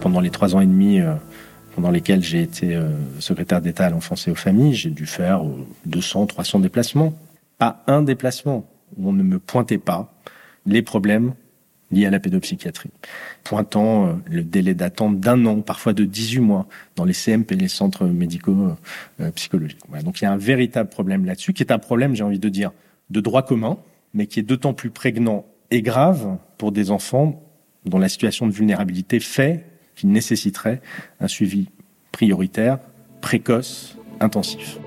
Pendant 0.00 0.20
les 0.20 0.30
trois 0.30 0.56
ans 0.56 0.60
et 0.60 0.66
demi 0.66 0.98
euh, 0.98 1.12
pendant 1.74 1.90
lesquels 1.90 2.22
j'ai 2.22 2.42
été 2.42 2.74
euh, 2.74 2.90
secrétaire 3.18 3.60
d'État 3.60 3.86
à 3.86 3.90
l'enfance 3.90 4.28
et 4.28 4.30
aux 4.30 4.36
familles, 4.36 4.74
j'ai 4.74 4.90
dû 4.90 5.06
faire 5.06 5.42
200, 5.86 6.22
euh, 6.22 6.26
300 6.26 6.60
déplacements. 6.60 7.14
Pas 7.58 7.82
un 7.86 8.02
déplacement 8.02 8.68
où 8.96 9.08
on 9.08 9.12
ne 9.12 9.22
me 9.22 9.38
pointait 9.38 9.78
pas 9.78 10.12
les 10.66 10.82
problèmes 10.82 11.34
liés 11.90 12.06
à 12.06 12.10
la 12.10 12.20
pédopsychiatrie, 12.20 12.90
pointant 13.44 14.06
euh, 14.06 14.12
le 14.30 14.42
délai 14.42 14.74
d'attente 14.74 15.20
d'un 15.20 15.44
an, 15.46 15.60
parfois 15.60 15.92
de 15.92 16.04
18 16.04 16.40
mois, 16.40 16.66
dans 16.96 17.04
les 17.04 17.12
CMP, 17.12 17.52
les 17.52 17.68
centres 17.68 18.06
médicaux 18.06 18.76
psychologiques. 19.34 19.80
Donc 20.04 20.20
il 20.20 20.24
y 20.24 20.26
a 20.26 20.32
un 20.32 20.38
véritable 20.38 20.88
problème 20.88 21.24
là-dessus, 21.24 21.52
qui 21.52 21.62
est 21.62 21.72
un 21.72 21.78
problème, 21.78 22.14
j'ai 22.14 22.24
envie 22.24 22.38
de 22.38 22.48
dire, 22.48 22.70
de 23.10 23.20
droit 23.20 23.42
commun, 23.42 23.78
mais 24.14 24.26
qui 24.26 24.40
est 24.40 24.42
d'autant 24.42 24.72
plus 24.72 24.90
prégnant 24.90 25.44
et 25.70 25.82
grave 25.82 26.36
pour 26.58 26.72
des 26.72 26.90
enfants 26.90 27.42
dont 27.84 27.98
la 27.98 28.08
situation 28.08 28.46
de 28.46 28.52
vulnérabilité 28.52 29.20
fait 29.20 29.71
qui 29.94 30.06
nécessiterait 30.06 30.80
un 31.20 31.28
suivi 31.28 31.68
prioritaire, 32.12 32.78
précoce, 33.20 33.96
intensif. 34.20 34.78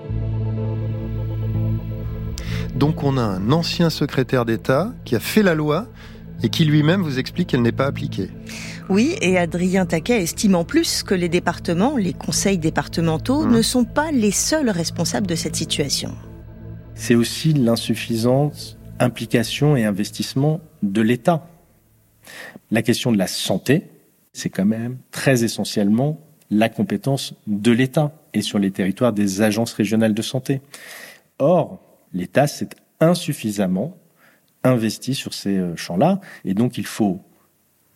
Donc 2.76 3.04
on 3.04 3.18
a 3.18 3.22
un 3.22 3.52
ancien 3.52 3.89
secrétaire 3.89 4.46
d'État 4.46 4.94
qui 5.06 5.15
a 5.15 5.20
fait 5.20 5.44
la 5.44 5.56
loi 5.56 5.88
et 6.44 6.50
qui 6.50 6.65
lui-même 6.65 7.02
vous 7.02 7.20
explique 7.20 7.50
qu'elle 7.50 7.62
n'est 7.62 7.72
pas 7.72 7.86
appliquée. 7.86 8.30
Oui, 8.89 9.15
et 9.22 9.38
Adrien 9.38 9.86
Taquet 9.86 10.22
estime 10.22 10.56
en 10.56 10.65
plus 10.65 11.02
que 11.02 11.15
les 11.15 11.30
départements, 11.30 11.98
les 11.98 12.13
conseils 12.13 12.58
départementaux, 12.58 13.46
Mmh. 13.46 13.52
ne 13.52 13.62
sont 13.62 13.86
pas 13.86 14.12
les 14.12 14.32
seuls 14.32 14.70
responsables 14.70 15.28
de 15.28 15.36
cette 15.36 15.56
situation. 15.56 16.13
C'est 16.94 17.15
aussi 17.15 17.54
l'insuffisante 17.54 18.78
implication 19.00 19.76
et 19.76 19.86
investissement 19.86 20.62
de 20.84 21.02
l'État. 21.02 21.48
La 22.72 22.82
question 22.82 23.12
de 23.12 23.18
la 23.18 23.28
santé, 23.28 23.89
c'est 24.36 24.50
quand 24.50 24.65
même 24.65 24.98
très 25.12 25.43
essentiellement 25.43 26.19
la 26.52 26.69
compétence 26.69 27.34
de 27.48 27.71
l'État 27.71 28.12
et 28.34 28.41
sur 28.41 28.60
les 28.60 28.69
territoires 28.69 29.13
des 29.13 29.41
agences 29.41 29.74
régionales 29.74 30.13
de 30.13 30.21
santé. 30.21 30.62
Or, 31.39 31.82
l'État 32.13 32.45
s'est 32.45 32.69
insuffisamment 33.00 33.98
investi 34.63 35.15
sur 35.15 35.34
ces 35.34 35.58
euh, 35.58 35.76
champs-là 35.76 36.19
et 36.43 36.54
donc 36.54 36.78
il 36.78 36.86
faut 36.86 37.21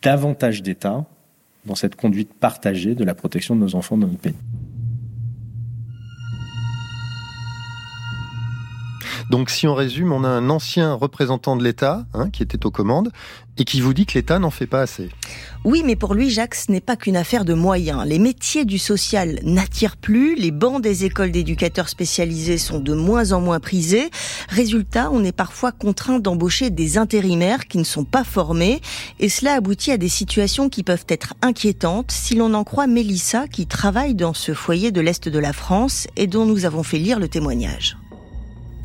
davantage 0.02 0.64
d'État 0.64 1.06
dans 1.66 1.76
cette 1.76 1.96
conduite 1.96 2.34
partagée 2.34 2.96
de 2.96 3.04
la 3.04 3.16
protection 3.16 3.56
de 3.56 3.62
nos 3.62 3.76
enfants 3.76 3.98
dans 3.98 4.08
notre 4.08 4.20
pays. 4.20 4.36
Donc 9.30 9.52
si 9.52 9.68
on 9.68 9.76
résume, 9.76 10.12
on 10.12 10.24
a 10.24 10.28
un 10.28 10.50
ancien 10.50 10.94
représentant 10.94 11.56
de 11.56 11.64
l'État 11.64 12.06
hein, 12.14 12.30
qui 12.32 12.42
était 12.42 12.66
aux 12.66 12.72
commandes 12.72 13.12
et 13.60 13.66
qui 13.66 13.80
vous 13.82 13.94
dit 13.94 14.06
que 14.06 14.14
l'État 14.14 14.40
n'en 14.40 14.50
fait 14.50 14.66
pas 14.66 14.82
assez. 14.82 15.10
Oui, 15.66 15.84
mais 15.86 15.96
pour 15.96 16.14
lui, 16.14 16.30
Jacques, 16.30 16.56
ce 16.56 16.72
n'est 16.72 16.82
pas 16.82 16.96
qu'une 16.96 17.18
affaire 17.18 17.46
de 17.46 17.54
moyens. 17.54 18.06
Les 18.06 18.18
métiers 18.18 18.66
du 18.66 18.80
social 18.80 19.40
n'attirent 19.44 19.98
plus, 19.98 20.36
les 20.36 20.52
bancs 20.52 20.82
des 20.82 21.06
écoles 21.06 21.32
d'éducateurs 21.32 21.90
spécialisés 21.90 22.58
sont 22.58 22.80
de 22.80 22.94
moins 22.94 23.34
en 23.34 23.42
moins 23.42 23.60
prisés. 23.60 24.10
Résultat, 24.48 25.10
on 25.12 25.24
est 25.24 25.34
parfois 25.34 25.72
contraint 25.74 26.20
d'embaucher 26.20 26.70
des 26.70 26.98
intérimaires 26.98 27.68
qui 27.68 27.78
ne 27.78 27.84
sont 27.84 28.06
pas 28.06 28.24
formés, 28.24 28.82
et 29.20 29.30
cela 29.30 29.56
aboutit 29.56 29.92
à 29.92 29.98
des 29.98 30.10
situations 30.10 30.70
qui 30.70 30.84
peuvent 30.84 31.06
être 31.10 31.34
inquiétantes 31.42 32.12
si 32.12 32.36
l'on 32.36 32.54
en 32.54 32.64
croit 32.64 32.88
Mélissa 32.88 33.48
qui 33.48 33.68
travaille 33.68 34.16
dans 34.16 34.34
ce 34.34 34.54
foyer 34.54 34.92
de 34.92 35.02
l'Est 35.02 35.28
de 35.28 35.40
la 35.40 35.54
France 35.54 36.08
et 36.16 36.28
dont 36.28 36.46
nous 36.46 36.66
avons 36.66 36.84
fait 36.84 36.98
lire 36.98 37.20
le 37.20 37.28
témoignage. 37.28 37.98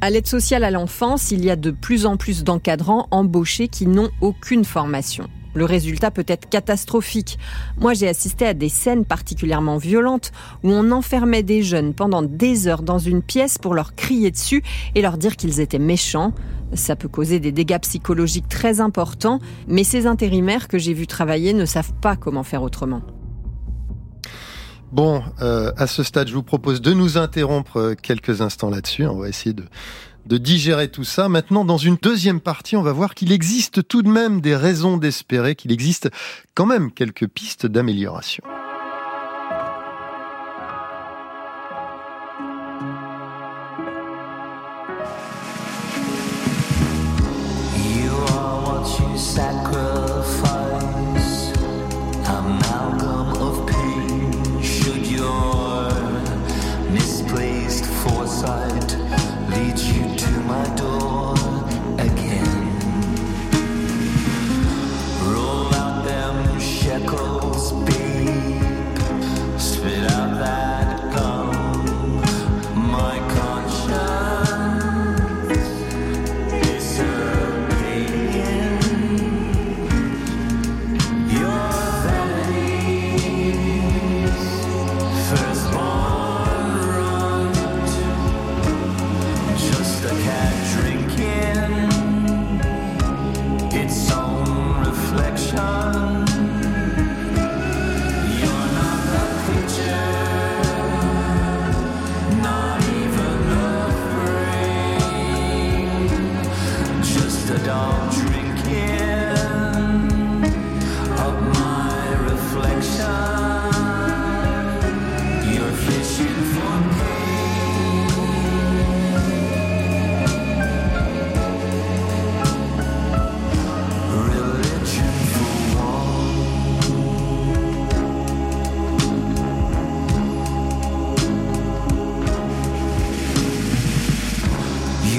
À 0.04 0.10
l'aide 0.10 0.26
sociale 0.26 0.64
à 0.64 0.70
l'enfance, 0.70 1.30
il 1.30 1.42
y 1.42 1.50
a 1.50 1.56
de 1.56 1.70
plus 1.70 2.04
en 2.04 2.18
plus 2.18 2.44
d'encadrants 2.44 3.08
embauchés 3.10 3.68
qui 3.68 3.86
n'ont 3.86 4.10
aucune 4.20 4.66
formation. 4.66 5.30
Le 5.54 5.64
résultat 5.64 6.10
peut 6.10 6.26
être 6.28 6.46
catastrophique. 6.46 7.38
Moi, 7.78 7.94
j'ai 7.94 8.06
assisté 8.06 8.46
à 8.46 8.52
des 8.52 8.68
scènes 8.68 9.06
particulièrement 9.06 9.78
violentes 9.78 10.30
où 10.62 10.70
on 10.72 10.90
enfermait 10.90 11.42
des 11.42 11.62
jeunes 11.62 11.94
pendant 11.94 12.20
des 12.20 12.68
heures 12.68 12.82
dans 12.82 12.98
une 12.98 13.22
pièce 13.22 13.56
pour 13.56 13.72
leur 13.72 13.94
crier 13.94 14.30
dessus 14.30 14.62
et 14.94 15.00
leur 15.00 15.16
dire 15.16 15.36
qu'ils 15.36 15.60
étaient 15.60 15.78
méchants. 15.78 16.34
Ça 16.74 16.96
peut 16.96 17.08
causer 17.08 17.40
des 17.40 17.50
dégâts 17.50 17.80
psychologiques 17.80 18.50
très 18.50 18.80
importants, 18.80 19.38
mais 19.68 19.84
ces 19.84 20.06
intérimaires 20.06 20.68
que 20.68 20.76
j'ai 20.76 20.92
vus 20.92 21.06
travailler 21.06 21.54
ne 21.54 21.64
savent 21.64 21.94
pas 22.02 22.14
comment 22.14 22.42
faire 22.42 22.62
autrement. 22.62 23.00
Bon, 24.94 25.24
euh, 25.42 25.72
à 25.76 25.88
ce 25.88 26.04
stade, 26.04 26.28
je 26.28 26.34
vous 26.34 26.44
propose 26.44 26.80
de 26.80 26.92
nous 26.92 27.18
interrompre 27.18 27.78
euh, 27.78 27.94
quelques 28.00 28.42
instants 28.42 28.70
là-dessus. 28.70 29.04
On 29.08 29.18
va 29.18 29.28
essayer 29.28 29.52
de, 29.52 29.64
de 30.26 30.38
digérer 30.38 30.86
tout 30.86 31.02
ça. 31.02 31.28
Maintenant, 31.28 31.64
dans 31.64 31.78
une 31.78 31.96
deuxième 32.00 32.38
partie, 32.38 32.76
on 32.76 32.82
va 32.82 32.92
voir 32.92 33.16
qu'il 33.16 33.32
existe 33.32 33.88
tout 33.88 34.02
de 34.02 34.08
même 34.08 34.40
des 34.40 34.54
raisons 34.54 34.96
d'espérer, 34.96 35.56
qu'il 35.56 35.72
existe 35.72 36.10
quand 36.54 36.66
même 36.66 36.92
quelques 36.92 37.26
pistes 37.26 37.66
d'amélioration. 37.66 38.44
speed. 67.58 68.03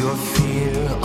your 0.06 0.16
fear 0.16 1.05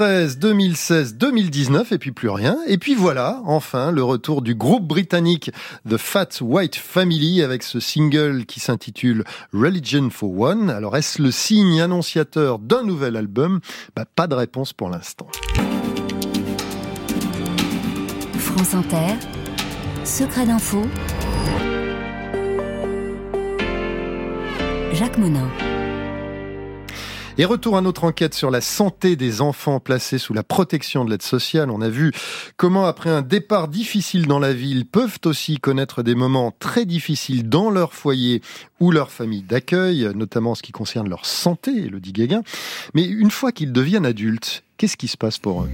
2013, 0.00 0.38
2016, 0.38 1.14
2019 1.16 1.92
et 1.92 1.98
puis 1.98 2.10
plus 2.10 2.30
rien. 2.30 2.56
Et 2.66 2.78
puis 2.78 2.94
voilà, 2.94 3.42
enfin, 3.44 3.90
le 3.90 4.02
retour 4.02 4.40
du 4.40 4.54
groupe 4.54 4.86
britannique 4.86 5.50
The 5.86 5.98
Fat 5.98 6.40
White 6.40 6.76
Family 6.76 7.42
avec 7.42 7.62
ce 7.62 7.80
single 7.80 8.46
qui 8.46 8.60
s'intitule 8.60 9.24
Religion 9.52 10.08
for 10.08 10.40
One. 10.40 10.70
Alors 10.70 10.96
est-ce 10.96 11.20
le 11.20 11.30
signe 11.30 11.82
annonciateur 11.82 12.58
d'un 12.58 12.82
nouvel 12.82 13.14
album? 13.14 13.60
Bah, 13.94 14.06
Pas 14.16 14.26
de 14.26 14.34
réponse 14.34 14.72
pour 14.72 14.88
l'instant. 14.88 15.26
France 18.38 18.72
Inter, 18.72 19.16
secret 20.04 20.46
d'info. 20.46 20.82
Jacques 24.94 25.18
Monin. 25.18 25.50
Et 27.40 27.46
retour 27.46 27.78
à 27.78 27.80
notre 27.80 28.04
enquête 28.04 28.34
sur 28.34 28.50
la 28.50 28.60
santé 28.60 29.16
des 29.16 29.40
enfants 29.40 29.80
placés 29.80 30.18
sous 30.18 30.34
la 30.34 30.42
protection 30.42 31.06
de 31.06 31.10
l'aide 31.10 31.22
sociale. 31.22 31.70
On 31.70 31.80
a 31.80 31.88
vu 31.88 32.12
comment, 32.58 32.84
après 32.84 33.08
un 33.08 33.22
départ 33.22 33.68
difficile 33.68 34.26
dans 34.26 34.38
la 34.38 34.52
ville, 34.52 34.84
peuvent 34.84 35.18
aussi 35.24 35.56
connaître 35.56 36.02
des 36.02 36.14
moments 36.14 36.52
très 36.58 36.84
difficiles 36.84 37.48
dans 37.48 37.70
leur 37.70 37.94
foyer 37.94 38.42
ou 38.78 38.90
leur 38.90 39.10
famille 39.10 39.40
d'accueil, 39.40 40.10
notamment 40.14 40.50
en 40.50 40.54
ce 40.54 40.60
qui 40.60 40.72
concerne 40.72 41.08
leur 41.08 41.24
santé, 41.24 41.88
le 41.88 41.98
dit 41.98 42.12
Guéguin. 42.12 42.42
Mais 42.92 43.06
une 43.06 43.30
fois 43.30 43.52
qu'ils 43.52 43.72
deviennent 43.72 44.04
adultes, 44.04 44.62
Qu'est-ce 44.80 44.96
qui 44.96 45.08
se 45.08 45.18
passe 45.18 45.36
pour 45.36 45.64
eux? 45.64 45.70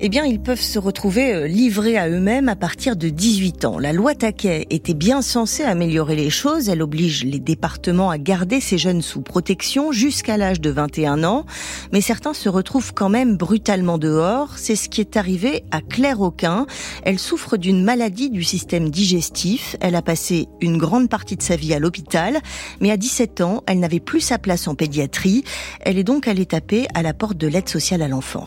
Eh 0.00 0.08
bien, 0.08 0.24
ils 0.24 0.40
peuvent 0.40 0.62
se 0.62 0.78
retrouver 0.78 1.34
euh, 1.34 1.46
livrés 1.46 1.98
à 1.98 2.08
eux-mêmes 2.08 2.48
à 2.48 2.56
partir 2.56 2.96
de 2.96 3.10
18 3.10 3.66
ans. 3.66 3.78
La 3.78 3.92
loi 3.92 4.14
Taquet 4.14 4.66
était 4.70 4.94
bien 4.94 5.20
censée 5.20 5.62
améliorer 5.62 6.16
les 6.16 6.30
choses. 6.30 6.70
Elle 6.70 6.80
oblige 6.80 7.22
les 7.22 7.38
départements 7.38 8.08
à 8.08 8.16
garder 8.16 8.62
ces 8.62 8.78
jeunes 8.78 9.02
sous 9.02 9.20
protection 9.20 9.92
jusqu'à 9.92 10.38
l'âge 10.38 10.58
de 10.62 10.70
21 10.70 11.22
ans. 11.22 11.44
Mais 11.92 12.00
certains 12.00 12.32
se 12.32 12.48
retrouvent 12.48 12.94
quand 12.94 13.10
même 13.10 13.36
brutalement 13.36 13.98
dehors. 13.98 14.56
C'est 14.56 14.74
ce 14.74 14.88
qui 14.88 15.02
est 15.02 15.18
arrivé 15.18 15.64
à 15.70 15.82
Claire 15.82 16.22
Aucun. 16.22 16.64
Elle 17.04 17.18
souffre 17.18 17.58
d'une 17.58 17.84
maladie 17.84 18.30
du 18.30 18.42
système 18.42 18.88
digestif. 18.88 19.76
Elle 19.82 19.96
a 19.96 20.02
passé 20.02 20.48
une 20.62 20.78
grande 20.78 21.10
partie 21.10 21.36
de 21.36 21.42
sa 21.42 21.56
vie 21.56 21.74
à 21.74 21.78
l'hôpital. 21.78 22.38
Mais 22.80 22.90
à 22.90 22.96
17 22.96 23.42
ans, 23.42 23.62
elle 23.66 23.80
n'avait 23.80 24.00
plus 24.00 24.22
sa 24.22 24.38
place 24.38 24.66
en 24.66 24.74
pédiatrie. 24.74 25.44
Elle 25.80 25.98
est 25.98 26.04
donc 26.04 26.26
allée 26.26 26.46
taper 26.46 26.86
à 26.94 27.02
la 27.02 27.12
porte 27.12 27.36
de 27.36 27.48
l'aide 27.48 27.68
sociale 27.68 28.00
à 28.00 28.08
l'enfance. 28.08 28.45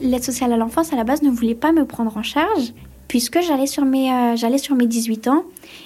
L'aide 0.00 0.24
sociale 0.24 0.52
à 0.52 0.56
l'enfance, 0.56 0.92
à 0.92 0.96
la 0.96 1.04
base, 1.04 1.22
ne 1.22 1.30
voulait 1.30 1.54
pas 1.54 1.72
me 1.72 1.84
prendre 1.84 2.16
en 2.16 2.22
charge, 2.22 2.72
puisque 3.06 3.40
j'allais 3.42 3.66
sur 3.66 3.84
mes, 3.84 4.10
euh, 4.10 4.58
sur 4.58 4.74
mes 4.74 4.86
18 4.86 5.28
ans. 5.28 5.44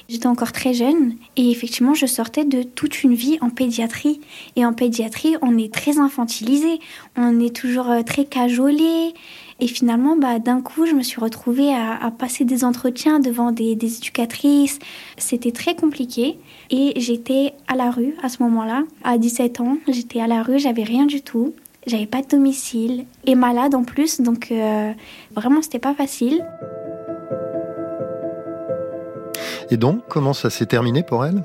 J'étais 0.08 0.28
encore 0.28 0.52
très 0.52 0.72
jeune, 0.72 1.14
et 1.36 1.50
effectivement, 1.50 1.94
je 1.94 2.06
sortais 2.06 2.44
de 2.44 2.62
toute 2.62 3.02
une 3.02 3.14
vie 3.14 3.38
en 3.40 3.50
pédiatrie. 3.50 4.20
Et 4.54 4.64
en 4.64 4.72
pédiatrie, 4.72 5.36
on 5.42 5.58
est 5.58 5.72
très 5.72 5.98
infantilisé, 5.98 6.78
on 7.16 7.40
est 7.40 7.54
toujours 7.54 7.90
euh, 7.90 8.02
très 8.02 8.24
cajolé. 8.24 9.14
Et 9.60 9.66
finalement, 9.66 10.16
bah, 10.16 10.38
d'un 10.38 10.60
coup, 10.60 10.86
je 10.86 10.92
me 10.92 11.02
suis 11.02 11.20
retrouvée 11.20 11.74
à, 11.74 12.10
passer 12.10 12.44
des 12.44 12.64
entretiens 12.64 13.20
devant 13.20 13.52
des 13.52 13.72
éducatrices. 13.72 14.78
C'était 15.16 15.52
très 15.52 15.74
compliqué. 15.74 16.38
Et 16.70 16.92
j'étais 16.96 17.54
à 17.68 17.76
la 17.76 17.90
rue 17.90 18.14
à 18.22 18.28
ce 18.28 18.42
moment-là. 18.42 18.82
À 19.04 19.16
17 19.16 19.60
ans, 19.60 19.78
j'étais 19.88 20.20
à 20.20 20.26
la 20.26 20.42
rue, 20.42 20.58
j'avais 20.58 20.82
rien 20.82 21.06
du 21.06 21.22
tout. 21.22 21.54
J'avais 21.86 22.06
pas 22.06 22.22
de 22.22 22.28
domicile 22.28 23.04
et 23.26 23.34
malade 23.34 23.74
en 23.74 23.84
plus, 23.84 24.20
donc 24.20 24.50
euh, 24.50 24.92
vraiment 25.34 25.60
c'était 25.60 25.78
pas 25.78 25.94
facile. 25.94 26.44
Et 29.74 29.76
donc, 29.76 30.04
comment 30.08 30.34
ça 30.34 30.50
s'est 30.50 30.66
terminé 30.66 31.02
pour 31.02 31.26
elle? 31.26 31.42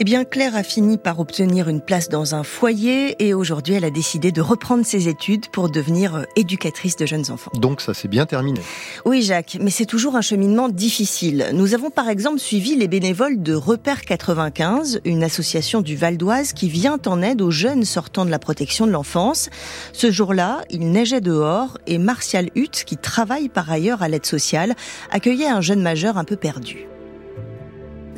Eh 0.00 0.04
bien, 0.04 0.24
Claire 0.24 0.56
a 0.56 0.64
fini 0.64 0.98
par 0.98 1.20
obtenir 1.20 1.68
une 1.68 1.80
place 1.80 2.08
dans 2.08 2.34
un 2.34 2.42
foyer 2.42 3.14
et 3.24 3.32
aujourd'hui, 3.32 3.74
elle 3.74 3.84
a 3.84 3.90
décidé 3.90 4.32
de 4.32 4.40
reprendre 4.40 4.84
ses 4.84 5.06
études 5.06 5.48
pour 5.52 5.70
devenir 5.70 6.16
euh, 6.16 6.22
éducatrice 6.34 6.96
de 6.96 7.06
jeunes 7.06 7.30
enfants. 7.30 7.52
Donc, 7.54 7.80
ça 7.80 7.94
s'est 7.94 8.08
bien 8.08 8.26
terminé. 8.26 8.60
Oui, 9.04 9.22
Jacques, 9.22 9.56
mais 9.60 9.70
c'est 9.70 9.86
toujours 9.86 10.16
un 10.16 10.20
cheminement 10.20 10.68
difficile. 10.68 11.50
Nous 11.52 11.72
avons 11.72 11.90
par 11.90 12.08
exemple 12.08 12.40
suivi 12.40 12.74
les 12.74 12.88
bénévoles 12.88 13.40
de 13.40 13.54
Repère 13.54 14.04
95, 14.04 15.00
une 15.04 15.22
association 15.22 15.80
du 15.80 15.94
Val 15.94 16.16
d'Oise 16.16 16.52
qui 16.52 16.68
vient 16.68 16.98
en 17.06 17.22
aide 17.22 17.40
aux 17.40 17.52
jeunes 17.52 17.84
sortant 17.84 18.24
de 18.24 18.32
la 18.32 18.40
protection 18.40 18.84
de 18.84 18.90
l'enfance. 18.90 19.48
Ce 19.92 20.10
jour-là, 20.10 20.62
il 20.70 20.90
neigeait 20.90 21.20
dehors 21.20 21.78
et 21.86 21.98
Martial 21.98 22.50
Hutt, 22.56 22.82
qui 22.84 22.96
travaille 22.96 23.48
par 23.48 23.70
ailleurs 23.70 24.02
à 24.02 24.08
l'aide 24.08 24.26
sociale, 24.26 24.74
accueillait 25.12 25.46
un 25.46 25.60
jeune 25.60 25.82
majeur 25.82 26.18
un 26.18 26.24
peu 26.24 26.34
perdu. 26.34 26.88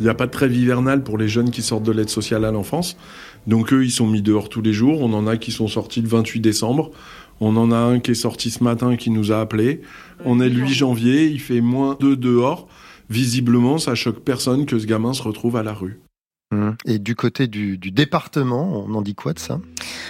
Il 0.02 0.06
n'y 0.06 0.10
a 0.10 0.14
pas 0.14 0.26
de 0.26 0.32
trêve 0.32 0.52
hivernale 0.52 1.04
pour 1.04 1.16
les 1.16 1.28
jeunes 1.28 1.52
qui 1.52 1.62
sortent 1.62 1.84
de 1.84 1.92
l'aide 1.92 2.08
sociale 2.08 2.44
à 2.44 2.50
l'enfance. 2.50 2.96
Donc 3.46 3.72
eux, 3.72 3.84
ils 3.84 3.92
sont 3.92 4.08
mis 4.08 4.20
dehors 4.20 4.48
tous 4.48 4.60
les 4.60 4.72
jours. 4.72 5.00
On 5.00 5.12
en 5.12 5.28
a 5.28 5.36
qui 5.36 5.52
sont 5.52 5.68
sortis 5.68 6.00
le 6.00 6.08
28 6.08 6.40
décembre. 6.40 6.90
On 7.38 7.56
en 7.56 7.70
a 7.70 7.76
un 7.76 8.00
qui 8.00 8.10
est 8.10 8.14
sorti 8.14 8.50
ce 8.50 8.64
matin 8.64 8.96
qui 8.96 9.10
nous 9.10 9.30
a 9.30 9.40
appelés. 9.40 9.80
On 10.24 10.40
est 10.40 10.48
le 10.48 10.62
8 10.62 10.74
janvier, 10.74 11.28
il 11.28 11.38
fait 11.38 11.60
moins 11.60 11.96
2 12.00 12.16
dehors. 12.16 12.66
Visiblement, 13.10 13.78
ça 13.78 13.94
choque 13.94 14.24
personne 14.24 14.66
que 14.66 14.76
ce 14.76 14.86
gamin 14.86 15.12
se 15.12 15.22
retrouve 15.22 15.54
à 15.54 15.62
la 15.62 15.72
rue. 15.72 16.00
Et 16.84 16.98
du 16.98 17.14
côté 17.14 17.46
du, 17.46 17.78
du, 17.78 17.90
département, 17.90 18.84
on 18.86 18.94
en 18.94 19.02
dit 19.02 19.14
quoi 19.14 19.32
de 19.32 19.38
ça? 19.38 19.58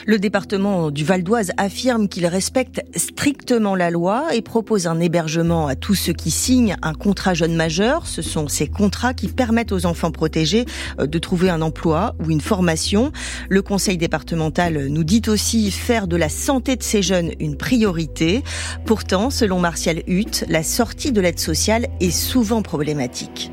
Le 0.06 0.18
département 0.18 0.90
du 0.90 1.04
Val 1.04 1.22
d'Oise 1.22 1.52
affirme 1.56 2.08
qu'il 2.08 2.26
respecte 2.26 2.82
strictement 2.96 3.76
la 3.76 3.90
loi 3.90 4.34
et 4.34 4.42
propose 4.42 4.86
un 4.86 4.98
hébergement 4.98 5.68
à 5.68 5.76
tous 5.76 5.94
ceux 5.94 6.12
qui 6.12 6.30
signent 6.30 6.76
un 6.82 6.94
contrat 6.94 7.34
jeune 7.34 7.54
majeur. 7.54 8.06
Ce 8.06 8.22
sont 8.22 8.48
ces 8.48 8.66
contrats 8.66 9.14
qui 9.14 9.28
permettent 9.28 9.72
aux 9.72 9.86
enfants 9.86 10.10
protégés 10.10 10.66
euh, 10.98 11.06
de 11.06 11.18
trouver 11.18 11.50
un 11.50 11.62
emploi 11.62 12.14
ou 12.18 12.30
une 12.30 12.40
formation. 12.40 13.12
Le 13.48 13.62
conseil 13.62 13.96
départemental 13.96 14.88
nous 14.88 15.04
dit 15.04 15.22
aussi 15.28 15.70
faire 15.70 16.08
de 16.08 16.16
la 16.16 16.28
santé 16.28 16.76
de 16.76 16.82
ces 16.82 17.02
jeunes 17.02 17.30
une 17.38 17.56
priorité. 17.56 18.42
Pourtant, 18.84 19.30
selon 19.30 19.60
Martial 19.60 20.02
Hutt, 20.08 20.44
la 20.48 20.62
sortie 20.62 21.12
de 21.12 21.20
l'aide 21.20 21.38
sociale 21.38 21.88
est 22.00 22.10
souvent 22.10 22.62
problématique. 22.62 23.52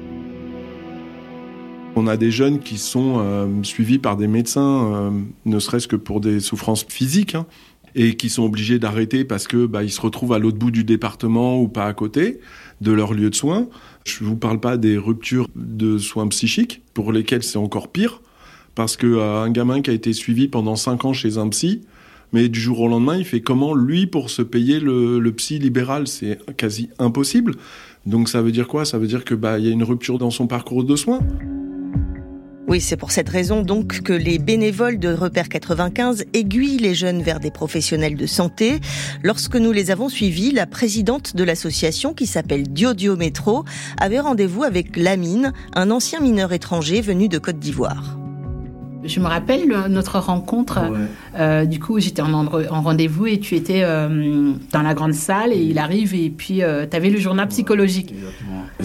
On 2.01 2.07
a 2.07 2.15
des 2.15 2.31
jeunes 2.31 2.59
qui 2.59 2.77
sont 2.77 3.15
euh, 3.17 3.45
suivis 3.63 3.97
par 3.97 4.15
des 4.15 4.29
médecins, 4.29 4.85
euh, 4.93 5.11
ne 5.43 5.59
serait-ce 5.59 5.85
que 5.85 5.97
pour 5.97 6.21
des 6.21 6.39
souffrances 6.39 6.85
physiques, 6.87 7.35
hein, 7.35 7.45
et 7.93 8.15
qui 8.15 8.29
sont 8.29 8.43
obligés 8.43 8.79
d'arrêter 8.79 9.25
parce 9.25 9.49
que 9.49 9.65
bah, 9.65 9.83
ils 9.83 9.91
se 9.91 9.99
retrouvent 9.99 10.31
à 10.31 10.39
l'autre 10.39 10.57
bout 10.57 10.71
du 10.71 10.85
département 10.85 11.59
ou 11.59 11.67
pas 11.67 11.87
à 11.87 11.93
côté 11.93 12.39
de 12.79 12.93
leur 12.93 13.13
lieu 13.13 13.29
de 13.29 13.35
soins. 13.35 13.67
Je 14.05 14.23
vous 14.23 14.37
parle 14.37 14.61
pas 14.61 14.77
des 14.77 14.97
ruptures 14.97 15.49
de 15.57 15.97
soins 15.97 16.29
psychiques 16.29 16.83
pour 16.93 17.11
lesquelles 17.11 17.43
c'est 17.43 17.57
encore 17.57 17.89
pire, 17.89 18.21
parce 18.75 18.95
que 18.95 19.05
euh, 19.05 19.41
un 19.41 19.51
gamin 19.51 19.81
qui 19.81 19.89
a 19.89 19.93
été 19.93 20.13
suivi 20.13 20.47
pendant 20.47 20.77
cinq 20.77 21.03
ans 21.03 21.11
chez 21.11 21.37
un 21.37 21.49
psy, 21.49 21.81
mais 22.31 22.47
du 22.47 22.61
jour 22.61 22.79
au 22.79 22.87
lendemain, 22.87 23.17
il 23.17 23.25
fait 23.25 23.41
comment 23.41 23.75
lui 23.75 24.07
pour 24.07 24.29
se 24.29 24.41
payer 24.41 24.79
le, 24.79 25.19
le 25.19 25.31
psy 25.33 25.59
libéral? 25.59 26.07
C'est 26.07 26.39
quasi 26.55 26.91
impossible. 26.97 27.55
Donc 28.05 28.29
ça 28.29 28.41
veut 28.41 28.53
dire 28.53 28.69
quoi? 28.69 28.85
Ça 28.85 28.97
veut 28.97 29.07
dire 29.07 29.25
que 29.25 29.35
bah 29.35 29.59
il 29.59 29.65
y 29.65 29.67
a 29.67 29.71
une 29.71 29.83
rupture 29.83 30.17
dans 30.17 30.31
son 30.31 30.47
parcours 30.47 30.85
de 30.85 30.95
soins. 30.95 31.19
Oui, 32.69 32.79
c'est 32.81 32.97
pour 32.97 33.11
cette 33.11 33.29
raison 33.29 33.63
donc 33.63 34.01
que 34.03 34.13
les 34.13 34.37
bénévoles 34.37 34.99
de 34.99 35.11
Repère 35.11 35.49
95 35.49 36.25
aiguillent 36.33 36.77
les 36.77 36.93
jeunes 36.93 37.23
vers 37.23 37.39
des 37.39 37.49
professionnels 37.49 38.15
de 38.15 38.27
santé. 38.27 38.79
Lorsque 39.23 39.55
nous 39.55 39.71
les 39.71 39.89
avons 39.89 40.07
suivis, 40.07 40.51
la 40.51 40.67
présidente 40.67 41.35
de 41.35 41.43
l'association 41.43 42.13
qui 42.13 42.27
s'appelle 42.27 42.63
Diodio 42.71 43.15
Métro 43.15 43.65
avait 43.99 44.19
rendez-vous 44.19 44.63
avec 44.63 44.95
Lamine, 44.97 45.51
un 45.73 45.89
ancien 45.89 46.19
mineur 46.19 46.53
étranger 46.53 47.01
venu 47.01 47.27
de 47.27 47.39
Côte 47.39 47.57
d'Ivoire. 47.57 48.17
Je 49.05 49.21
me 49.21 49.27
rappelle 49.27 49.65
le- 49.65 49.87
notre 49.87 50.19
rencontre. 50.19 50.77
euh, 51.39 51.65
du 51.65 51.79
coup, 51.79 51.99
j'étais 51.99 52.21
en, 52.21 52.45
rendez-vous 52.81 53.27
et 53.27 53.39
tu 53.39 53.55
étais 53.55 53.81
euh, 53.83 54.51
dans 54.73 54.81
la 54.81 54.93
grande 54.93 55.13
salle 55.13 55.53
et 55.53 55.57
il 55.61 55.79
arrive 55.79 56.13
et 56.13 56.29
puis 56.29 56.55
tu 56.57 56.63
avais 56.95 57.09
le 57.09 57.17
journal 57.17 57.47
psychologique. 57.47 58.13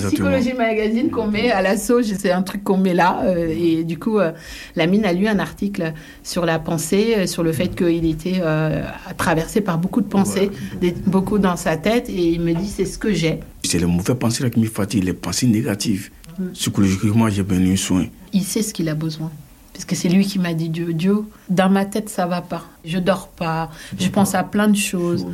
Psychologie 0.08 0.52
Magazine 0.54 1.10
qu'on 1.10 1.26
met 1.28 1.50
à 1.50 1.62
l'assaut, 1.62 2.02
c'est 2.02 2.32
un 2.32 2.42
truc 2.42 2.64
qu'on 2.64 2.76
met 2.78 2.94
là. 2.94 3.22
euh, 3.24 3.46
et 3.56 3.84
du 3.84 3.98
coup, 3.98 4.18
euh, 4.18 4.32
Lamine 4.76 5.04
a 5.04 5.12
lu 5.12 5.26
un 5.28 5.38
article 5.38 5.92
sur 6.22 6.44
la 6.44 6.58
pensée, 6.58 7.14
euh, 7.16 7.26
sur 7.26 7.42
le 7.42 7.52
fait 7.52 7.68
qu'il 7.76 8.04
était 8.04 8.40
euh, 8.40 8.82
traversé 9.16 9.60
par 9.60 9.78
beaucoup 9.78 10.00
de 10.00 10.08
pensées, 10.08 10.50
des- 10.80 10.92
beaucoup 11.06 11.38
dans 11.38 11.56
sa 11.56 11.76
tête. 11.76 12.08
Et 12.08 12.32
il 12.32 12.40
me 12.40 12.52
dit, 12.54 12.68
c'est 12.68 12.84
ce 12.86 12.98
que 12.98 13.12
j'ai. 13.12 13.40
C'est 13.62 13.78
les 13.78 13.86
mauvaises 13.86 14.16
pensées 14.18 14.42
là 14.42 14.50
qui 14.50 14.60
me 14.60 14.66
fatiguent, 14.66 15.04
les 15.04 15.12
pensées 15.12 15.46
négatives. 15.46 16.10
Psychologiquement, 16.52 17.28
j'ai 17.28 17.42
besoin 17.44 17.70
de 17.70 17.76
soin. 17.76 18.06
Il 18.32 18.42
sait 18.42 18.62
ce 18.62 18.74
qu'il 18.74 18.88
a 18.88 18.94
besoin. 18.94 19.30
Parce 19.72 19.84
que 19.84 19.94
c'est 19.94 20.08
lui 20.08 20.24
qui 20.26 20.38
m'a 20.38 20.54
dit 20.54 20.68
Dieu, 20.68 20.92
Dieu, 20.92 21.18
dans 21.48 21.68
ma 21.70 21.84
tête, 21.84 22.08
ça 22.08 22.26
va 22.26 22.40
pas. 22.42 22.64
Je 22.84 22.98
dors 22.98 23.28
pas. 23.28 23.70
Je 23.98 24.08
pense 24.08 24.34
à 24.34 24.42
plein 24.44 24.68
de 24.68 24.76
choses. 24.76 25.26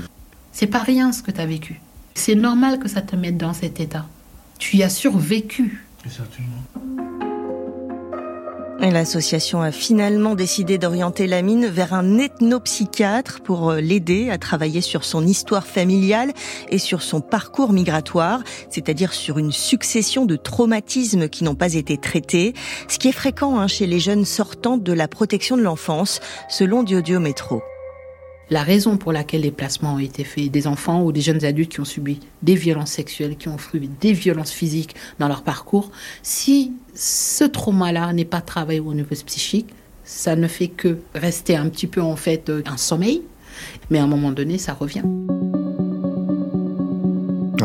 C'est 0.52 0.66
pas 0.66 0.78
rien 0.80 1.12
ce 1.12 1.22
que 1.22 1.30
tu 1.30 1.40
as 1.40 1.46
vécu. 1.46 1.80
C'est 2.14 2.34
normal 2.34 2.78
que 2.78 2.88
ça 2.88 3.00
te 3.02 3.16
mette 3.16 3.36
dans 3.38 3.52
cet 3.54 3.80
état. 3.80 4.06
Tu 4.60 4.76
y 4.76 4.82
as 4.82 4.90
survécu. 4.90 5.84
Et 8.82 8.90
L'association 8.90 9.62
a 9.62 9.72
finalement 9.72 10.34
décidé 10.34 10.76
d'orienter 10.78 11.26
Lamine 11.26 11.66
vers 11.66 11.94
un 11.94 12.18
ethnopsychiatre 12.18 13.40
pour 13.40 13.70
euh, 13.70 13.80
l'aider 13.80 14.30
à 14.30 14.38
travailler 14.38 14.82
sur 14.82 15.04
son 15.04 15.26
histoire 15.26 15.66
familiale 15.66 16.32
et 16.68 16.78
sur 16.78 17.02
son 17.02 17.20
parcours 17.20 17.72
migratoire, 17.72 18.42
c'est-à-dire 18.68 19.14
sur 19.14 19.38
une 19.38 19.52
succession 19.52 20.26
de 20.26 20.36
traumatismes 20.36 21.28
qui 21.28 21.42
n'ont 21.42 21.54
pas 21.54 21.74
été 21.74 21.96
traités, 21.96 22.54
ce 22.88 22.98
qui 22.98 23.08
est 23.08 23.12
fréquent 23.12 23.58
hein, 23.58 23.66
chez 23.66 23.86
les 23.86 23.98
jeunes 23.98 24.26
sortant 24.26 24.76
de 24.76 24.92
la 24.92 25.08
protection 25.08 25.56
de 25.56 25.62
l'enfance, 25.62 26.20
selon 26.48 26.82
Diodio 26.82 27.18
Métro. 27.18 27.62
La 28.50 28.62
raison 28.62 28.96
pour 28.96 29.12
laquelle 29.12 29.42
les 29.42 29.50
placements 29.50 29.94
ont 29.94 29.98
été 29.98 30.24
faits, 30.24 30.50
des 30.50 30.66
enfants 30.66 31.02
ou 31.02 31.12
des 31.12 31.20
jeunes 31.20 31.44
adultes 31.44 31.72
qui 31.72 31.80
ont 31.80 31.84
subi 31.84 32.20
des 32.42 32.56
violences 32.56 32.90
sexuelles, 32.90 33.36
qui 33.36 33.48
ont 33.48 33.58
subi 33.58 33.88
des 34.00 34.12
violences 34.12 34.50
physiques 34.50 34.94
dans 35.18 35.28
leur 35.28 35.42
parcours, 35.42 35.90
si 36.22 36.72
ce 36.94 37.44
trauma-là 37.44 38.12
n'est 38.12 38.24
pas 38.24 38.40
travaillé 38.40 38.80
au 38.80 38.92
niveau 38.92 39.14
psychique, 39.24 39.68
ça 40.04 40.34
ne 40.34 40.48
fait 40.48 40.68
que 40.68 40.98
rester 41.14 41.56
un 41.56 41.68
petit 41.68 41.86
peu 41.86 42.00
en 42.00 42.16
fait 42.16 42.50
un 42.66 42.76
sommeil, 42.76 43.22
mais 43.90 43.98
à 43.98 44.04
un 44.04 44.08
moment 44.08 44.32
donné, 44.32 44.58
ça 44.58 44.72
revient. 44.72 45.04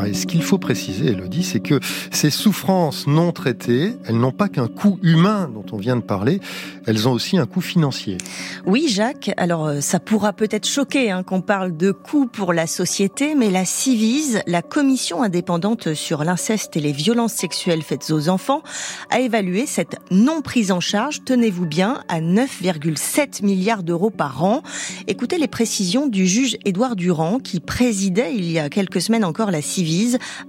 Et 0.03 0.13
ce 0.13 0.25
qu'il 0.25 0.43
faut 0.43 0.57
préciser, 0.57 1.11
Elodie, 1.11 1.43
c'est 1.43 1.61
que 1.61 1.79
ces 2.11 2.29
souffrances 2.29 3.07
non 3.07 3.31
traitées, 3.31 3.93
elles 4.05 4.17
n'ont 4.17 4.31
pas 4.31 4.49
qu'un 4.49 4.67
coût 4.67 4.99
humain 5.01 5.49
dont 5.53 5.65
on 5.71 5.77
vient 5.77 5.95
de 5.95 6.01
parler, 6.01 6.41
elles 6.85 7.07
ont 7.07 7.13
aussi 7.13 7.37
un 7.37 7.45
coût 7.45 7.61
financier. 7.61 8.17
Oui, 8.65 8.87
Jacques. 8.89 9.31
Alors, 9.37 9.65
euh, 9.65 9.81
ça 9.81 9.99
pourra 9.99 10.33
peut-être 10.33 10.67
choquer 10.67 11.11
hein, 11.11 11.23
qu'on 11.23 11.41
parle 11.41 11.77
de 11.77 11.91
coûts 11.91 12.27
pour 12.27 12.51
la 12.51 12.67
société, 12.67 13.35
mais 13.35 13.49
la 13.49 13.63
Civise, 13.63 14.41
la 14.47 14.61
commission 14.61 15.23
indépendante 15.23 15.93
sur 15.93 16.23
l'inceste 16.23 16.75
et 16.75 16.81
les 16.81 16.91
violences 16.91 17.33
sexuelles 17.33 17.81
faites 17.81 18.11
aux 18.11 18.27
enfants, 18.29 18.63
a 19.11 19.19
évalué 19.19 19.65
cette 19.65 19.97
non 20.11 20.41
prise 20.41 20.71
en 20.71 20.79
charge, 20.79 21.23
tenez-vous 21.23 21.65
bien, 21.65 22.01
à 22.09 22.19
9,7 22.21 23.45
milliards 23.45 23.83
d'euros 23.83 24.09
par 24.09 24.43
an. 24.43 24.61
Écoutez 25.07 25.37
les 25.37 25.47
précisions 25.47 26.07
du 26.07 26.27
juge 26.27 26.57
Édouard 26.65 26.95
Durand, 26.95 27.39
qui 27.39 27.59
présidait 27.59 28.33
il 28.35 28.51
y 28.51 28.59
a 28.59 28.69
quelques 28.69 29.01
semaines 29.01 29.25
encore 29.25 29.51
la 29.51 29.61
Civise 29.61 29.84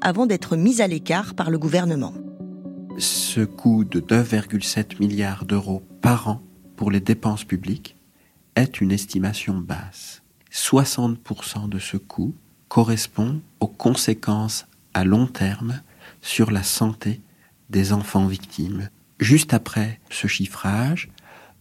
avant 0.01 0.27
d'être 0.27 0.57
mise 0.57 0.81
à 0.81 0.87
l'écart 0.87 1.35
par 1.35 1.51
le 1.51 1.59
gouvernement. 1.59 2.15
Ce 2.99 3.41
coût 3.41 3.85
de 3.85 4.01
2,7 4.01 4.99
milliards 5.01 5.45
d'euros 5.45 5.83
par 6.01 6.29
an 6.29 6.43
pour 6.77 6.91
les 6.91 7.01
dépenses 7.01 7.45
publiques 7.45 7.97
est 8.55 8.81
une 8.81 8.93
estimation 8.93 9.59
basse. 9.59 10.23
60% 10.53 11.69
de 11.69 11.79
ce 11.79 11.99
coût 11.99 12.35
correspond 12.69 13.41
aux 13.61 13.69
conséquences 13.69 14.67
à 14.95 15.05
long 15.05 15.27
terme 15.27 15.83
sur 16.23 16.51
la 16.51 16.63
santé 16.63 17.21
des 17.69 17.93
enfants 17.93 18.27
victimes. 18.27 18.89
Juste 19.21 19.53
après 19.53 20.01
ce 20.11 20.27
chiffrage, 20.27 21.11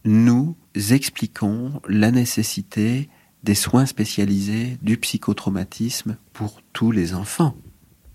nous 0.04 0.56
expliquons 0.74 1.80
la 1.88 2.10
nécessité 2.10 3.08
des 3.42 3.54
soins 3.54 3.86
spécialisés 3.86 4.78
du 4.82 4.96
psychotraumatisme 4.96 6.16
pour 6.32 6.62
tous 6.72 6.90
les 6.90 7.14
enfants 7.14 7.56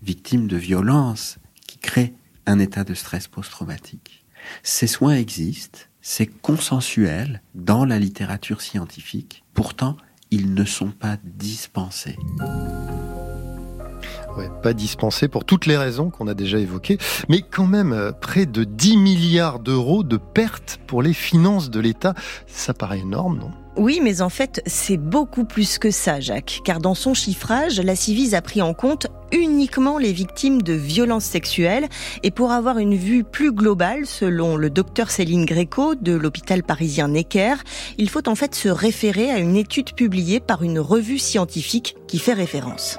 victimes 0.02 0.46
de 0.46 0.56
violences 0.56 1.38
qui 1.66 1.78
créent 1.78 2.14
un 2.46 2.58
état 2.58 2.84
de 2.84 2.94
stress 2.94 3.28
post-traumatique. 3.28 4.24
Ces 4.62 4.86
soins 4.86 5.14
existent, 5.14 5.80
c'est 6.00 6.26
consensuel 6.26 7.42
dans 7.54 7.84
la 7.84 7.98
littérature 7.98 8.60
scientifique, 8.60 9.44
pourtant 9.54 9.96
ils 10.30 10.54
ne 10.54 10.64
sont 10.64 10.90
pas 10.90 11.18
dispensés. 11.24 12.16
Pas 14.62 14.72
dispensés 14.72 15.28
pour 15.28 15.44
toutes 15.44 15.66
les 15.66 15.76
raisons 15.76 16.10
qu'on 16.10 16.28
a 16.28 16.34
déjà 16.34 16.58
évoquées, 16.58 16.98
mais 17.28 17.42
quand 17.42 17.66
même 17.66 17.92
euh, 17.92 18.12
près 18.12 18.46
de 18.46 18.64
10 18.64 18.96
milliards 18.96 19.58
d'euros 19.58 20.02
de 20.02 20.16
pertes 20.16 20.80
pour 20.86 21.02
les 21.02 21.12
finances 21.12 21.70
de 21.70 21.80
l'État, 21.80 22.14
ça 22.46 22.74
paraît 22.74 23.00
énorme, 23.00 23.38
non? 23.38 23.50
Oui, 23.76 24.00
mais 24.02 24.20
en 24.20 24.28
fait, 24.28 24.62
c'est 24.66 24.98
beaucoup 24.98 25.44
plus 25.44 25.78
que 25.78 25.90
ça, 25.90 26.20
Jacques, 26.20 26.60
car 26.62 26.78
dans 26.78 26.94
son 26.94 27.14
chiffrage, 27.14 27.80
la 27.80 27.96
Civise 27.96 28.34
a 28.34 28.42
pris 28.42 28.60
en 28.60 28.74
compte 28.74 29.06
uniquement 29.32 29.96
les 29.96 30.12
victimes 30.12 30.60
de 30.60 30.74
violences 30.74 31.24
sexuelles. 31.24 31.88
Et 32.22 32.30
pour 32.30 32.52
avoir 32.52 32.76
une 32.76 32.96
vue 32.96 33.24
plus 33.24 33.50
globale, 33.50 34.04
selon 34.04 34.56
le 34.56 34.68
docteur 34.68 35.10
Céline 35.10 35.46
Gréco 35.46 35.94
de 35.94 36.12
l'hôpital 36.12 36.62
parisien 36.62 37.08
Necker, 37.08 37.54
il 37.96 38.10
faut 38.10 38.28
en 38.28 38.34
fait 38.34 38.54
se 38.54 38.68
référer 38.68 39.30
à 39.30 39.38
une 39.38 39.56
étude 39.56 39.94
publiée 39.94 40.40
par 40.40 40.62
une 40.62 40.78
revue 40.78 41.18
scientifique 41.18 41.96
qui 42.06 42.18
fait 42.18 42.34
référence. 42.34 42.98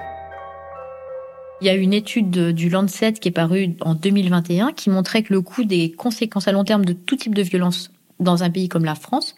Il 1.64 1.68
y 1.68 1.70
a 1.70 1.76
une 1.76 1.94
étude 1.94 2.30
du 2.30 2.68
Lancet 2.68 3.14
qui 3.14 3.30
est 3.30 3.32
parue 3.32 3.70
en 3.80 3.96
2021 3.96 4.74
qui 4.74 4.90
montrait 4.90 5.24
que 5.24 5.34
le 5.34 5.40
coût 5.40 5.64
des 5.64 5.94
conséquences 5.94 6.50
à 6.50 6.52
long 6.52 6.66
terme 6.66 6.84
de 6.84 6.92
tout 6.92 7.16
type 7.16 7.34
de 7.34 7.42
violence 7.42 7.90
dans 8.20 8.44
un 8.44 8.50
pays 8.50 8.68
comme 8.68 8.84
la 8.84 8.96
France 8.96 9.34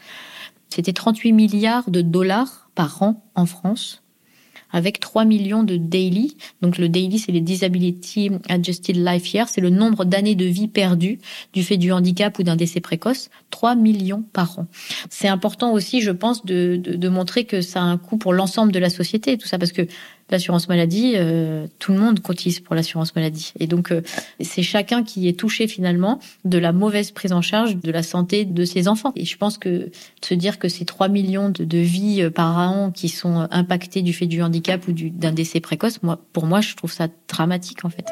c'était 0.69 0.91
38 0.91 1.31
milliards 1.31 1.89
de 1.89 2.01
dollars 2.01 2.69
par 2.75 3.01
an 3.01 3.23
en 3.35 3.45
France, 3.45 4.03
avec 4.71 4.99
3 4.99 5.23
millions 5.23 5.63
de 5.63 5.77
daily. 5.77 6.35
Donc 6.61 6.77
le 6.77 6.89
daily, 6.89 7.17
c'est 7.19 7.31
les 7.31 7.39
Disability 7.39 8.31
Adjusted 8.49 8.97
Life 8.97 9.33
Year, 9.33 9.47
c'est 9.47 9.61
le 9.61 9.69
nombre 9.69 10.03
d'années 10.03 10.35
de 10.35 10.45
vie 10.45 10.67
perdues 10.67 11.19
du 11.53 11.63
fait 11.63 11.77
du 11.77 11.93
handicap 11.93 12.37
ou 12.39 12.43
d'un 12.43 12.57
décès 12.57 12.81
précoce. 12.81 13.29
3 13.51 13.75
millions 13.75 14.23
par 14.33 14.59
an. 14.59 14.67
C'est 15.09 15.29
important 15.29 15.71
aussi, 15.71 16.01
je 16.01 16.11
pense, 16.11 16.45
de, 16.45 16.75
de, 16.75 17.09
montrer 17.09 17.45
que 17.45 17.61
ça 17.61 17.79
a 17.79 17.83
un 17.83 17.97
coût 17.97 18.17
pour 18.17 18.33
l'ensemble 18.33 18.73
de 18.73 18.79
la 18.79 18.89
société, 18.89 19.37
tout 19.37 19.47
ça, 19.47 19.57
parce 19.57 19.71
que 19.71 19.87
l'assurance 20.29 20.67
maladie, 20.67 21.13
euh, 21.15 21.67
tout 21.79 21.91
le 21.91 21.99
monde 21.99 22.19
cotise 22.19 22.59
pour 22.59 22.75
l'assurance 22.75 23.15
maladie. 23.15 23.53
Et 23.59 23.67
donc, 23.67 23.91
euh, 23.91 24.01
c'est 24.39 24.63
chacun 24.63 25.03
qui 25.03 25.27
est 25.27 25.39
touché 25.39 25.67
finalement 25.67 26.19
de 26.45 26.57
la 26.57 26.71
mauvaise 26.71 27.11
prise 27.11 27.31
en 27.31 27.41
charge 27.41 27.77
de 27.77 27.91
la 27.91 28.01
santé 28.01 28.45
de 28.45 28.65
ses 28.65 28.87
enfants. 28.87 29.13
Et 29.15 29.25
je 29.25 29.37
pense 29.37 29.57
que 29.57 29.69
de 29.69 29.91
se 30.21 30.33
dire 30.33 30.57
que 30.57 30.67
ces 30.67 30.85
3 30.85 31.09
millions 31.09 31.49
de, 31.49 31.77
vies 31.77 32.23
euh, 32.23 32.29
par 32.31 32.57
an 32.57 32.91
qui 32.91 33.09
sont 33.09 33.47
impactées 33.51 34.01
du 34.01 34.13
fait 34.13 34.25
du 34.25 34.41
handicap 34.41 34.87
ou 34.87 34.93
d'un 34.93 35.31
décès 35.31 35.59
précoce, 35.59 36.01
moi, 36.01 36.19
pour 36.33 36.45
moi, 36.45 36.61
je 36.61 36.75
trouve 36.75 36.91
ça 36.91 37.07
dramatique 37.27 37.85
en 37.85 37.89
fait. 37.89 38.05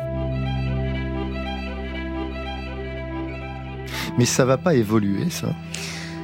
Mais 4.17 4.26
ça 4.26 4.45
va 4.45 4.58
pas 4.58 4.76
évoluer, 4.76 5.30
ça 5.32 5.56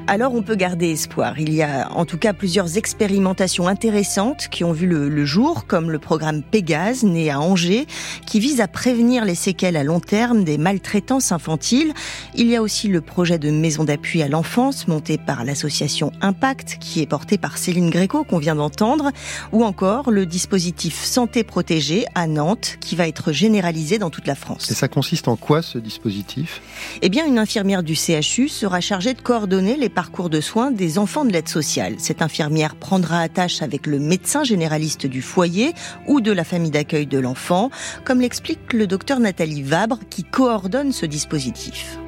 alors 0.10 0.34
on 0.34 0.42
peut 0.42 0.56
garder 0.56 0.90
espoir. 0.90 1.40
Il 1.40 1.54
y 1.54 1.62
a 1.62 1.88
en 1.92 2.04
tout 2.04 2.18
cas 2.18 2.34
plusieurs 2.34 2.78
expérimentations 2.78 3.68
intéressantes 3.68 4.48
qui 4.50 4.64
ont 4.64 4.72
vu 4.72 4.88
le, 4.88 5.26
jour, 5.26 5.68
comme 5.68 5.92
le 5.92 6.00
programme 6.00 6.42
Pégase, 6.42 7.04
né 7.04 7.30
à 7.30 7.40
Angers, 7.40 7.86
qui 8.26 8.40
vise 8.40 8.60
à 8.60 8.68
prévenir 8.68 9.24
les 9.24 9.36
séquelles 9.36 9.78
à 9.78 9.84
long 9.84 10.00
terme 10.00 10.44
des 10.44 10.58
maltraitances 10.58 11.32
infantiles. 11.32 11.94
Il 12.34 12.48
y 12.48 12.56
a 12.56 12.62
aussi 12.64 12.88
le 12.88 13.02
projet 13.02 13.38
de 13.38 13.52
maison 13.52 13.84
d'appui 13.84 14.24
à 14.24 14.28
l'enfance, 14.28 14.88
monté 14.88 15.20
par 15.20 15.44
l'association 15.44 16.12
Impact, 16.22 16.78
qui 16.80 17.02
est 17.02 17.06
porté 17.06 17.38
par 17.38 17.60
Céline 17.60 17.92
Gréco, 17.92 18.24
qu'on 18.24 18.40
vient 18.40 18.56
d'entendre, 18.56 19.12
ou 19.52 19.64
encore 19.64 20.10
le 20.10 20.26
dispositif 20.26 21.04
Santé 21.04 21.44
protégée 21.44 22.06
à 22.16 22.26
Nantes, 22.26 22.78
qui 22.82 22.96
va 22.96 23.08
être 23.08 23.32
généralisé 23.32 24.00
dans 24.00 24.10
toute 24.10 24.26
la 24.26 24.36
France. 24.36 24.72
Et 24.72 24.74
ça 24.74 24.88
consiste 24.88 25.28
en 25.28 25.36
quoi 25.36 25.62
ce 25.62 25.78
dispositif? 25.78 26.62
Eh 27.04 27.10
bien, 27.10 27.28
une 27.28 27.38
infirmière 27.38 27.84
du 27.84 27.94
CHU 27.94 28.50
sera 28.50 28.82
chargée 28.82 29.14
de 29.14 29.22
coordonner 29.22 29.78
les 29.78 29.90
parcours 30.00 30.30
de 30.30 30.40
soins 30.40 30.72
des 30.72 30.98
enfants 30.98 31.26
de 31.26 31.34
l'aide 31.34 31.50
sociale. 31.50 31.96
Cette 31.98 32.22
infirmière 32.22 32.78
prendra 32.78 33.20
attache 33.20 33.62
avec 33.62 33.86
le 33.86 34.00
médecin 34.00 34.46
généraliste 34.46 35.06
du 35.06 35.22
foyer 35.22 35.74
ou 36.08 36.22
de 36.22 36.32
la 36.32 36.46
famille 36.46 36.72
d'accueil 36.72 37.06
de 37.06 37.20
l'enfant, 37.20 37.70
comme 38.06 38.22
l'explique 38.22 38.72
le 38.72 38.88
docteur 38.88 39.20
Nathalie 39.20 39.62
Vabre 39.62 40.00
qui 40.10 40.24
coordonne 40.24 40.94
ce 40.94 41.06
dispositif. 41.06 42.00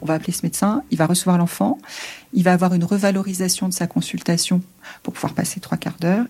On 0.00 0.06
va 0.06 0.14
appeler 0.14 0.32
ce 0.32 0.44
médecin, 0.44 0.82
il 0.90 0.98
va 0.98 1.06
recevoir 1.06 1.38
l'enfant, 1.38 1.78
il 2.32 2.42
va 2.42 2.54
avoir 2.54 2.74
une 2.74 2.82
revalorisation 2.82 3.68
de 3.68 3.72
sa 3.72 3.86
consultation 3.86 4.62
pour 5.04 5.14
pouvoir 5.14 5.34
passer 5.34 5.60
trois 5.60 5.78
quarts 5.78 5.98
d'heure, 6.00 6.24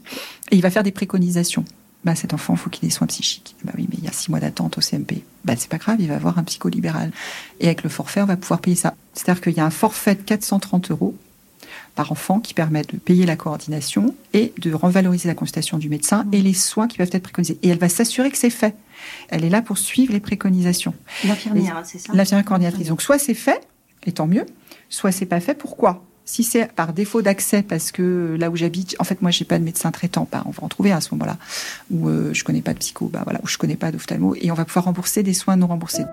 et 0.51 0.57
il 0.57 0.61
va 0.61 0.69
faire 0.69 0.83
des 0.83 0.93
préconisations 0.93 1.65
bah, 2.05 2.15
cet 2.15 2.35
enfant, 2.35 2.57
faut 2.57 2.71
qu'il 2.71 2.85
ait 2.85 2.89
des 2.89 2.95
soins 2.95 3.07
psychiques. 3.07 3.55
Bah 3.65 3.73
oui, 3.77 3.87
mais 3.89 3.97
il 3.99 4.05
y 4.05 4.09
a 4.09 4.13
six 4.13 4.31
mois 4.31 4.41
d'attente 4.41 4.79
au 4.79 4.81
CMP. 4.81 5.23
Bah, 5.45 5.55
c'est 5.57 5.71
pas 5.71 5.79
grave, 5.79 5.97
il 6.01 6.09
va 6.09 6.17
avoir 6.17 6.39
un 6.39 6.43
psycho-libéral. 6.43 7.13
Et 7.61 7.67
avec 7.67 7.83
le 7.83 7.89
forfait, 7.89 8.23
on 8.23 8.27
va 8.27 8.37
pouvoir 8.37 8.61
payer 8.61 8.77
ça. 8.77 8.95
C'est-à-dire 9.15 9.41
qu'il 9.41 9.53
y 9.53 9.61
a 9.61 9.65
un 9.65 9.71
forfait 9.71 10.15
de 10.15 10.23
430 10.23 10.91
euros 10.91 11.15
par 11.95 12.11
enfant 12.11 12.41
qui 12.41 12.55
permet 12.55 12.83
de 12.83 12.97
payer 12.97 13.27
la 13.27 13.37
coordination 13.37 14.15
et 14.33 14.53
de 14.59 14.73
revaloriser 14.73 15.29
la 15.29 15.35
consultation 15.35 15.79
du 15.79 15.89
médecin 15.89 16.27
et 16.33 16.41
les 16.41 16.55
soins 16.55 16.89
qui 16.89 16.99
peuvent 16.99 17.11
être 17.13 17.23
préconisés. 17.23 17.59
Et 17.63 17.69
elle 17.69 17.79
va 17.79 17.89
s'assurer 17.89 18.31
que 18.31 18.39
c'est 18.39 18.51
fait. 18.51 18.75
Elle 19.29 19.45
est 19.45 19.51
là 19.51 19.63
pour 19.63 19.79
suivre 19.79 20.13
les 20.13 20.21
préconisations. 20.21 20.95
L'infirmière, 21.25 21.83
c'est 21.85 21.99
ça? 21.99 22.13
L'infirmière 22.15 22.45
coordinatrice. 22.45 22.89
Donc, 22.89 23.03
soit 23.03 23.19
c'est 23.19 23.35
fait, 23.35 23.67
et 24.07 24.13
tant 24.13 24.27
mieux, 24.27 24.47
soit 24.89 25.13
c'est 25.13 25.27
pas 25.27 25.41
fait. 25.41 25.55
Pourquoi? 25.55 26.05
Si 26.25 26.45
c'est 26.45 26.73
par 26.73 26.93
défaut 26.93 27.23
d'accès, 27.23 27.63
parce 27.63 27.93
que 27.93 28.37
là 28.39 28.51
où 28.51 28.57
j'habite, 28.57 28.97
en 28.99 29.05
fait, 29.05 29.23
moi, 29.23 29.31
j'ai 29.31 29.45
pas 29.45 29.59
de 29.59 29.65
médecin 29.65 29.91
traitant, 29.91 30.29
on 30.45 30.51
va 30.51 30.63
en 30.63 30.69
trouver 30.69 30.93
à 30.93 31.01
ce 31.01 31.09
moment-là, 31.13 31.37
ou 31.91 32.09
euh, 32.09 32.33
je 32.33 32.45
connais 32.45 32.63
pas 32.63 32.75
de 32.75 32.79
psycho, 32.79 33.09
bah 33.13 33.21
voilà, 33.25 33.41
ou 33.43 33.49
je 33.49 33.59
connais 33.59 33.77
pas 33.77 33.91
d'ophtalmo, 33.91 34.35
et 34.41 34.51
on 34.51 34.55
va 34.55 34.65
pouvoir 34.65 34.87
rembourser 34.87 35.23
des 35.23 35.35
soins 35.35 35.57
non 35.57 35.67
remboursés. 35.67 36.05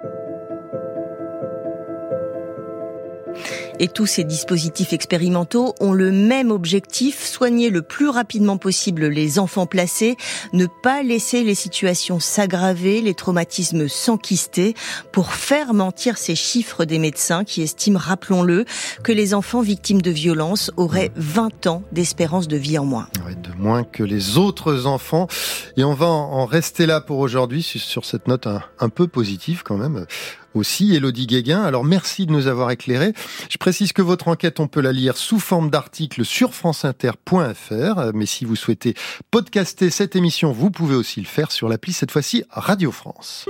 Et 3.80 3.88
tous 3.88 4.06
ces 4.06 4.24
dispositifs 4.24 4.94
expérimentaux 4.94 5.74
ont 5.80 5.94
le 5.94 6.12
même 6.12 6.52
objectif, 6.52 7.26
soigner 7.26 7.70
le 7.70 7.82
plus 7.82 8.10
rapidement 8.10 8.58
possible 8.58 9.08
les 9.08 9.40
enfants 9.40 9.65
placés, 9.65 10.17
ne 10.52 10.65
pas 10.65 11.02
laisser 11.02 11.44
les 11.44 11.56
situations 11.56 12.19
s'aggraver, 12.19 13.02
les 13.02 13.13
traumatismes 13.13 13.88
s'enquister, 13.88 14.73
pour 15.12 15.34
faire 15.34 15.73
mentir 15.73 16.17
ces 16.17 16.36
chiffres 16.36 16.86
des 16.86 17.00
médecins 17.00 17.44
qui 17.44 17.62
estiment, 17.62 18.00
rappelons-le, 18.00 18.65
que 19.04 19.12
les 19.12 19.34
enfants 19.34 19.62
victimes 19.62 20.02
de 20.02 20.12
violences 20.12 20.71
auraient 20.75 21.12
20 21.15 21.67
ans 21.67 21.84
d'espérance 21.92 22.48
de 22.48 22.58
vie 22.58 22.77
en 22.77 22.86
moins. 22.86 23.08
de 23.30 23.54
moins 23.58 23.84
que 23.84 24.04
les 24.04 24.38
autres 24.38 24.86
enfants. 24.86 25.27
Et 25.77 25.84
on 25.84 25.94
va 25.94 26.08
en 26.08 26.46
rester 26.46 26.86
là 26.86 27.02
pour 27.02 27.19
aujourd'hui 27.19 27.63
sur 27.63 28.06
cette 28.06 28.27
note 28.27 28.48
un, 28.48 28.62
un 28.80 28.90
peu 28.90 29.08
positive 29.08 29.63
quand 29.63 29.77
même. 29.77 30.06
Aussi, 30.54 30.95
Elodie 30.95 31.27
Guéguin. 31.27 31.62
Alors 31.62 31.83
merci 31.83 32.25
de 32.25 32.31
nous 32.31 32.47
avoir 32.47 32.71
éclairés. 32.71 33.13
Je 33.50 33.58
précise 33.58 33.93
que 33.93 34.02
votre 34.02 34.27
enquête, 34.27 34.60
on 34.60 34.67
peut 34.67 34.81
la 34.81 34.91
lire 34.91 35.17
sous 35.17 35.39
forme 35.39 35.69
d'article 35.69 36.25
sur 36.25 36.54
franceinter.fr. 36.54 38.13
Mais 38.13 38.25
si 38.25 38.45
vous 38.45 38.56
souhaitez 38.56 38.95
podcaster 39.31 39.89
cette 39.89 40.15
émission, 40.15 40.52
vous 40.52 40.71
pouvez 40.71 40.95
aussi 40.95 41.19
le 41.19 41.27
faire 41.27 41.52
sur 41.52 41.69
l'appli, 41.69 41.93
cette 41.93 42.12
fois-ci 42.12 42.43
Radio 42.50 42.91
France. 42.91 43.45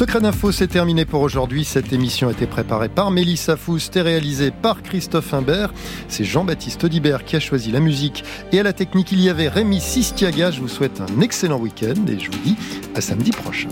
Secret 0.00 0.22
d'info, 0.22 0.50
c'est 0.50 0.66
terminé 0.66 1.04
pour 1.04 1.20
aujourd'hui. 1.20 1.62
Cette 1.62 1.92
émission 1.92 2.28
a 2.28 2.32
été 2.32 2.46
préparée 2.46 2.88
par 2.88 3.10
Mélissa 3.10 3.58
Foust 3.58 3.94
et 3.98 4.00
réalisée 4.00 4.50
par 4.50 4.82
Christophe 4.82 5.34
Imbert. 5.34 5.74
C'est 6.08 6.24
Jean-Baptiste 6.24 6.82
Audibert 6.84 7.22
qui 7.22 7.36
a 7.36 7.38
choisi 7.38 7.70
la 7.70 7.80
musique. 7.80 8.24
Et 8.50 8.58
à 8.58 8.62
la 8.62 8.72
technique, 8.72 9.12
il 9.12 9.20
y 9.20 9.28
avait 9.28 9.48
Rémi 9.48 9.78
Sistiaga. 9.78 10.52
Je 10.52 10.62
vous 10.62 10.68
souhaite 10.68 11.02
un 11.02 11.20
excellent 11.20 11.58
week-end 11.58 12.06
et 12.08 12.18
je 12.18 12.30
vous 12.30 12.38
dis 12.42 12.56
à 12.94 13.02
samedi 13.02 13.30
prochain. 13.30 13.68